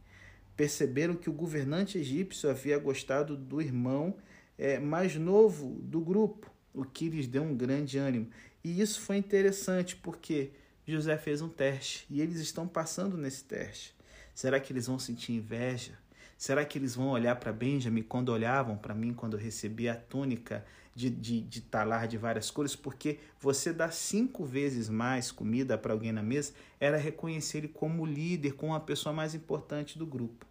perceberam 0.56 1.14
que 1.14 1.28
o 1.28 1.32
governante 1.32 1.98
egípcio 1.98 2.48
havia 2.48 2.78
gostado 2.78 3.36
do 3.36 3.60
irmão 3.60 4.16
é, 4.56 4.78
mais 4.78 5.16
novo 5.16 5.78
do 5.82 6.00
grupo, 6.00 6.50
o 6.72 6.84
que 6.84 7.10
lhes 7.10 7.26
deu 7.26 7.42
um 7.42 7.54
grande 7.54 7.98
ânimo. 7.98 8.30
E 8.64 8.80
isso 8.80 9.00
foi 9.00 9.16
interessante 9.16 9.96
porque 9.96 10.52
José 10.86 11.18
fez 11.18 11.42
um 11.42 11.48
teste 11.48 12.06
e 12.08 12.20
eles 12.20 12.38
estão 12.38 12.66
passando 12.66 13.16
nesse 13.16 13.44
teste. 13.44 13.94
Será 14.34 14.58
que 14.60 14.72
eles 14.72 14.86
vão 14.86 14.98
sentir 14.98 15.32
inveja? 15.32 15.98
Será 16.36 16.64
que 16.64 16.78
eles 16.78 16.94
vão 16.94 17.08
olhar 17.08 17.36
para 17.36 17.52
Benjamin 17.52 18.02
quando 18.02 18.28
olhavam 18.28 18.76
para 18.76 18.94
mim 18.94 19.14
quando 19.14 19.36
eu 19.36 19.40
recebi 19.40 19.88
a 19.88 19.96
túnica 19.96 20.64
de, 20.94 21.08
de, 21.08 21.40
de 21.40 21.60
talar 21.62 22.06
de 22.06 22.18
várias 22.18 22.50
cores? 22.50 22.76
Porque 22.76 23.18
você 23.40 23.72
dá 23.72 23.90
cinco 23.90 24.44
vezes 24.44 24.88
mais 24.88 25.32
comida 25.32 25.78
para 25.78 25.94
alguém 25.94 26.12
na 26.12 26.22
mesa 26.22 26.52
era 26.78 26.98
reconhecer 26.98 27.58
ele 27.58 27.68
como 27.68 28.04
líder, 28.04 28.52
como 28.52 28.74
a 28.74 28.80
pessoa 28.80 29.14
mais 29.14 29.34
importante 29.34 29.98
do 29.98 30.04
grupo. 30.04 30.44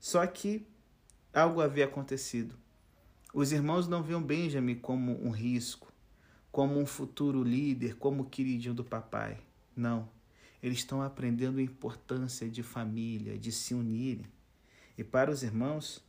Só 0.00 0.26
que 0.26 0.66
algo 1.32 1.60
havia 1.60 1.84
acontecido. 1.84 2.56
Os 3.34 3.52
irmãos 3.52 3.86
não 3.86 4.02
viam 4.02 4.22
Benjamin 4.22 4.76
como 4.76 5.22
um 5.24 5.30
risco, 5.30 5.92
como 6.50 6.78
um 6.78 6.86
futuro 6.86 7.42
líder, 7.42 7.96
como 7.96 8.22
o 8.22 8.26
queridinho 8.28 8.74
do 8.74 8.84
papai. 8.84 9.38
Não. 9.76 10.08
Eles 10.62 10.78
estão 10.78 11.02
aprendendo 11.02 11.58
a 11.58 11.62
importância 11.62 12.48
de 12.48 12.62
família, 12.62 13.38
de 13.38 13.50
se 13.50 13.74
unirem. 13.74 14.26
E 14.96 15.04
para 15.04 15.30
os 15.30 15.42
irmãos, 15.42 16.04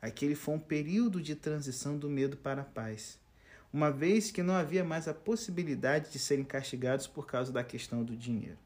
aquele 0.00 0.34
foi 0.34 0.54
um 0.54 0.60
período 0.60 1.20
de 1.20 1.34
transição 1.34 1.98
do 1.98 2.08
medo 2.08 2.36
para 2.36 2.62
a 2.62 2.64
paz, 2.64 3.18
uma 3.72 3.90
vez 3.90 4.30
que 4.30 4.42
não 4.42 4.54
havia 4.54 4.84
mais 4.84 5.08
a 5.08 5.14
possibilidade 5.14 6.10
de 6.10 6.18
serem 6.18 6.44
castigados 6.44 7.06
por 7.06 7.26
causa 7.26 7.52
da 7.52 7.64
questão 7.64 8.02
do 8.02 8.16
dinheiro. 8.16 8.58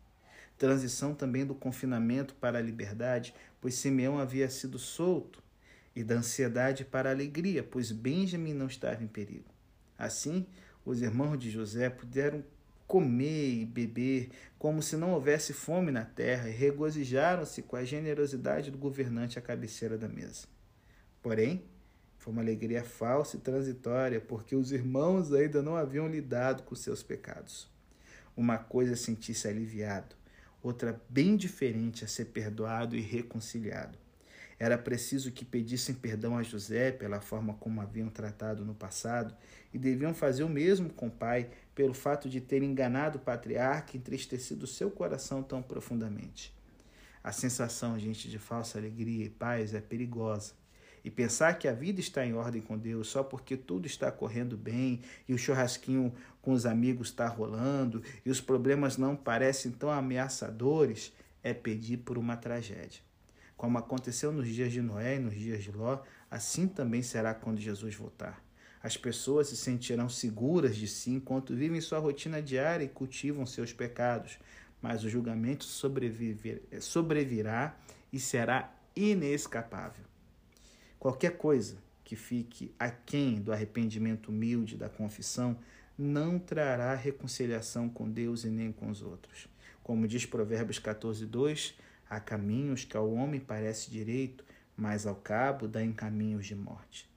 Transição 0.59 1.15
também 1.15 1.45
do 1.45 1.55
confinamento 1.55 2.35
para 2.35 2.59
a 2.59 2.63
liberdade, 2.63 3.35
pois 3.61 3.75
Simeão 3.75 4.19
havia 4.19 4.49
sido 4.49 4.79
solto, 4.79 5.43
e 5.95 6.03
da 6.03 6.15
ansiedade 6.15 6.85
para 6.85 7.11
a 7.11 7.13
alegria, 7.13 7.63
pois 7.63 7.93
Benjamin 7.93 8.55
não 8.55 8.67
estava 8.67 9.03
em 9.03 9.07
perigo. 9.07 9.51
Assim, 9.99 10.47
os 10.85 11.03
irmãos 11.03 11.37
de 11.37 11.51
José 11.51 11.91
puderam 11.91 12.43
comer 12.93 13.63
e 13.63 13.65
beber 13.65 14.29
como 14.59 14.83
se 14.83 14.99
não 14.99 15.13
houvesse 15.13 15.55
fome 15.55 15.91
na 15.91 16.05
terra 16.05 16.51
e 16.51 16.53
regozijaram-se 16.53 17.63
com 17.63 17.75
a 17.75 17.85
generosidade 17.85 18.71
do 18.71 18.77
governante 18.77 19.39
à 19.39 19.43
cabeceira 19.43 19.97
da 19.97 20.07
mesa. 20.07 20.47
Porém, 21.23 21.65
foi 22.19 22.35
uma 22.35 22.43
alegria 22.43 22.85
falsa 22.85 23.39
e 23.39 23.41
transitória, 23.41 24.21
porque 24.21 24.55
os 24.55 24.73
irmãos 24.73 25.33
ainda 25.33 25.63
não 25.63 25.75
haviam 25.75 26.07
lidado 26.07 26.65
com 26.65 26.75
seus 26.75 27.03
pecados. 27.03 27.67
Uma 28.37 28.59
coisa 28.59 28.95
sentir-se 28.95 29.49
aliviado, 29.49 30.15
outra 30.63 31.01
bem 31.09 31.35
diferente 31.35 32.05
é 32.05 32.07
ser 32.07 32.27
perdoado 32.27 32.95
e 32.95 33.01
reconciliado. 33.01 33.97
Era 34.59 34.77
preciso 34.77 35.33
que 35.33 35.47
pedissem 35.47 35.95
perdão 35.95 36.37
a 36.37 36.43
José 36.43 36.93
pela 36.93 37.23
forma 37.23 37.55
como 37.55 37.81
haviam 37.81 38.11
tratado 38.11 38.67
no 38.67 38.75
passado 38.75 39.35
e 39.73 39.79
deviam 39.79 40.13
fazer 40.13 40.45
o 40.45 40.49
mesmo 40.49 40.91
com 40.91 41.07
o 41.07 41.11
pai 41.11 41.51
pelo 41.75 41.95
fato 41.95 42.29
de 42.29 42.41
ter 42.41 42.63
enganado 42.63 43.19
o 43.19 43.21
patriarca 43.21 43.93
e 43.95 43.99
entristecido 43.99 44.67
seu 44.67 44.91
coração 44.91 45.43
tão 45.43 45.63
profundamente. 45.63 46.55
A 47.25 47.31
sensação, 47.31 47.99
gente, 47.99 48.29
de 48.29 48.39
falsa 48.39 48.79
alegria 48.79 49.25
e 49.25 49.31
paz 49.31 49.75
é 49.75 49.81
perigosa. 49.81 50.55
E 51.05 51.11
pensar 51.11 51.59
que 51.59 51.67
a 51.67 51.73
vida 51.73 52.01
está 52.01 52.25
em 52.25 52.35
ordem 52.35 52.63
com 52.63 52.79
Deus 52.79 53.09
só 53.09 53.25
porque 53.25 53.57
tudo 53.57 53.87
está 53.87 54.11
correndo 54.11 54.57
bem 54.57 55.01
e 55.29 55.35
o 55.35 55.39
churrasquinho 55.39 56.13
com 56.41 56.53
os 56.53 56.65
amigos 56.65 57.09
está 57.09 57.27
rolando 57.27 58.03
e 58.25 58.31
os 58.31 58.41
problemas 58.41 58.97
não 58.97 59.17
parecem 59.17 59.73
tão 59.73 59.91
ameaçadores 59.91 61.13
é 61.43 61.53
pedir 61.53 61.99
por 61.99 62.19
uma 62.19 62.37
tragédia. 62.37 63.01
Como 63.57 63.79
aconteceu 63.79 64.33
nos 64.33 64.49
dias 64.49 64.73
de 64.73 64.81
Noé 64.81 65.17
e 65.17 65.21
nos 65.21 65.35
dias 65.35 65.63
de 65.65 65.73
Ló, 65.73 66.01
assim 66.31 66.69
também 66.69 67.03
será 67.03 67.35
quando 67.35 67.61
Jesus 67.61 67.95
voltar. 67.95 68.43
As 68.83 68.97
pessoas 68.97 69.49
se 69.49 69.57
sentirão 69.57 70.09
seguras 70.09 70.75
de 70.75 70.89
si 70.89 71.11
enquanto 71.11 71.55
vivem 71.55 71.81
sua 71.81 71.99
rotina 71.99 72.43
diária 72.43 72.85
e 72.85 72.89
cultivam 72.89 73.47
seus 73.47 73.73
pecados, 73.73 74.39
mas 74.81 75.05
o 75.05 75.09
julgamento 75.09 75.65
sobrevirá 76.81 77.77
e 78.13 78.19
será 78.19 78.75
inescapável. 78.97 80.05
Qualquer 80.99 81.37
coisa 81.37 81.77
que 82.03 82.17
fique 82.17 82.75
aquém 82.79 83.41
do 83.41 83.53
arrependimento 83.53 84.29
humilde 84.31 84.77
da 84.77 84.89
confissão 84.89 85.57
não 85.97 86.39
trará 86.39 86.95
reconciliação 86.95 87.89
com 87.89 88.11
Deus 88.11 88.45
e 88.45 88.49
nem 88.49 88.73
com 88.73 88.91
os 88.91 89.03
outros. 89.03 89.47
Como 89.83 90.09
diz 90.09 90.27
Provérbios 90.27 90.79
14, 90.79 91.25
2, 91.27 91.75
Há 92.13 92.21
caminhos 92.21 92.85
que 92.85 92.95
ao 92.95 93.11
homem 93.11 93.41
parece 93.41 93.91
direito, 93.91 94.45
mas 94.77 95.07
ao 95.07 95.15
cabo 95.15 95.67
dá 95.67 95.83
em 95.83 95.95
caminhos 95.95 96.45
de 96.45 96.55
morte. 96.55 97.09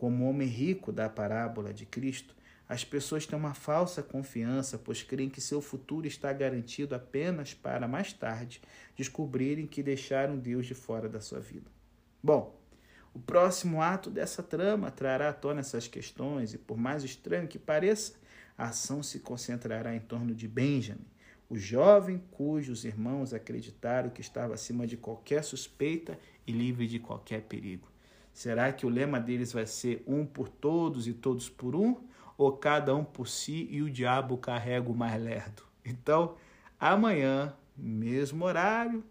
Como 0.00 0.24
o 0.24 0.30
homem 0.30 0.48
rico 0.48 0.90
da 0.90 1.10
parábola 1.10 1.74
de 1.74 1.84
Cristo, 1.84 2.34
as 2.66 2.82
pessoas 2.82 3.26
têm 3.26 3.38
uma 3.38 3.52
falsa 3.52 4.02
confiança, 4.02 4.78
pois 4.78 5.02
creem 5.02 5.28
que 5.28 5.42
seu 5.42 5.60
futuro 5.60 6.06
está 6.06 6.32
garantido 6.32 6.94
apenas 6.94 7.52
para 7.52 7.86
mais 7.86 8.10
tarde 8.10 8.62
descobrirem 8.96 9.66
que 9.66 9.82
deixaram 9.82 10.38
Deus 10.38 10.64
de 10.64 10.72
fora 10.72 11.06
da 11.06 11.20
sua 11.20 11.38
vida. 11.38 11.70
Bom, 12.22 12.58
o 13.12 13.18
próximo 13.18 13.82
ato 13.82 14.08
dessa 14.08 14.42
trama 14.42 14.90
trará 14.90 15.28
à 15.28 15.34
tona 15.34 15.60
essas 15.60 15.86
questões, 15.86 16.54
e 16.54 16.56
por 16.56 16.78
mais 16.78 17.04
estranho 17.04 17.46
que 17.46 17.58
pareça, 17.58 18.14
a 18.56 18.68
ação 18.68 19.02
se 19.02 19.20
concentrará 19.20 19.94
em 19.94 20.00
torno 20.00 20.34
de 20.34 20.48
Benjamin, 20.48 21.04
o 21.46 21.58
jovem 21.58 22.24
cujos 22.30 22.86
irmãos 22.86 23.34
acreditaram 23.34 24.08
que 24.08 24.22
estava 24.22 24.54
acima 24.54 24.86
de 24.86 24.96
qualquer 24.96 25.44
suspeita 25.44 26.18
e 26.46 26.52
livre 26.52 26.86
de 26.86 26.98
qualquer 26.98 27.42
perigo. 27.42 27.89
Será 28.40 28.72
que 28.72 28.86
o 28.86 28.88
lema 28.88 29.20
deles 29.20 29.52
vai 29.52 29.66
ser 29.66 30.02
um 30.06 30.24
por 30.24 30.48
todos 30.48 31.06
e 31.06 31.12
todos 31.12 31.50
por 31.50 31.76
um? 31.76 32.08
Ou 32.38 32.56
cada 32.56 32.96
um 32.96 33.04
por 33.04 33.28
si 33.28 33.68
e 33.70 33.82
o 33.82 33.90
diabo 33.90 34.38
carrega 34.38 34.90
o 34.90 34.96
mais 34.96 35.22
lerdo? 35.22 35.62
Então, 35.84 36.36
amanhã, 36.78 37.54
mesmo 37.76 38.46
horário, 38.46 39.04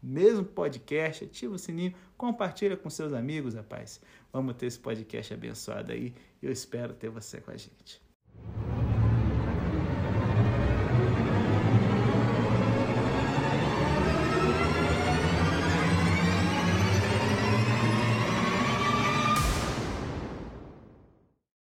mesmo 0.00 0.44
podcast, 0.44 1.24
ativa 1.24 1.56
o 1.56 1.58
sininho, 1.58 1.92
compartilha 2.16 2.76
com 2.76 2.88
seus 2.88 3.12
amigos, 3.12 3.54
rapaz. 3.54 4.00
Vamos 4.32 4.54
ter 4.54 4.66
esse 4.66 4.78
podcast 4.78 5.34
abençoado 5.34 5.90
aí. 5.90 6.14
Eu 6.40 6.52
espero 6.52 6.94
ter 6.94 7.10
você 7.10 7.40
com 7.40 7.50
a 7.50 7.56
gente. 7.56 8.00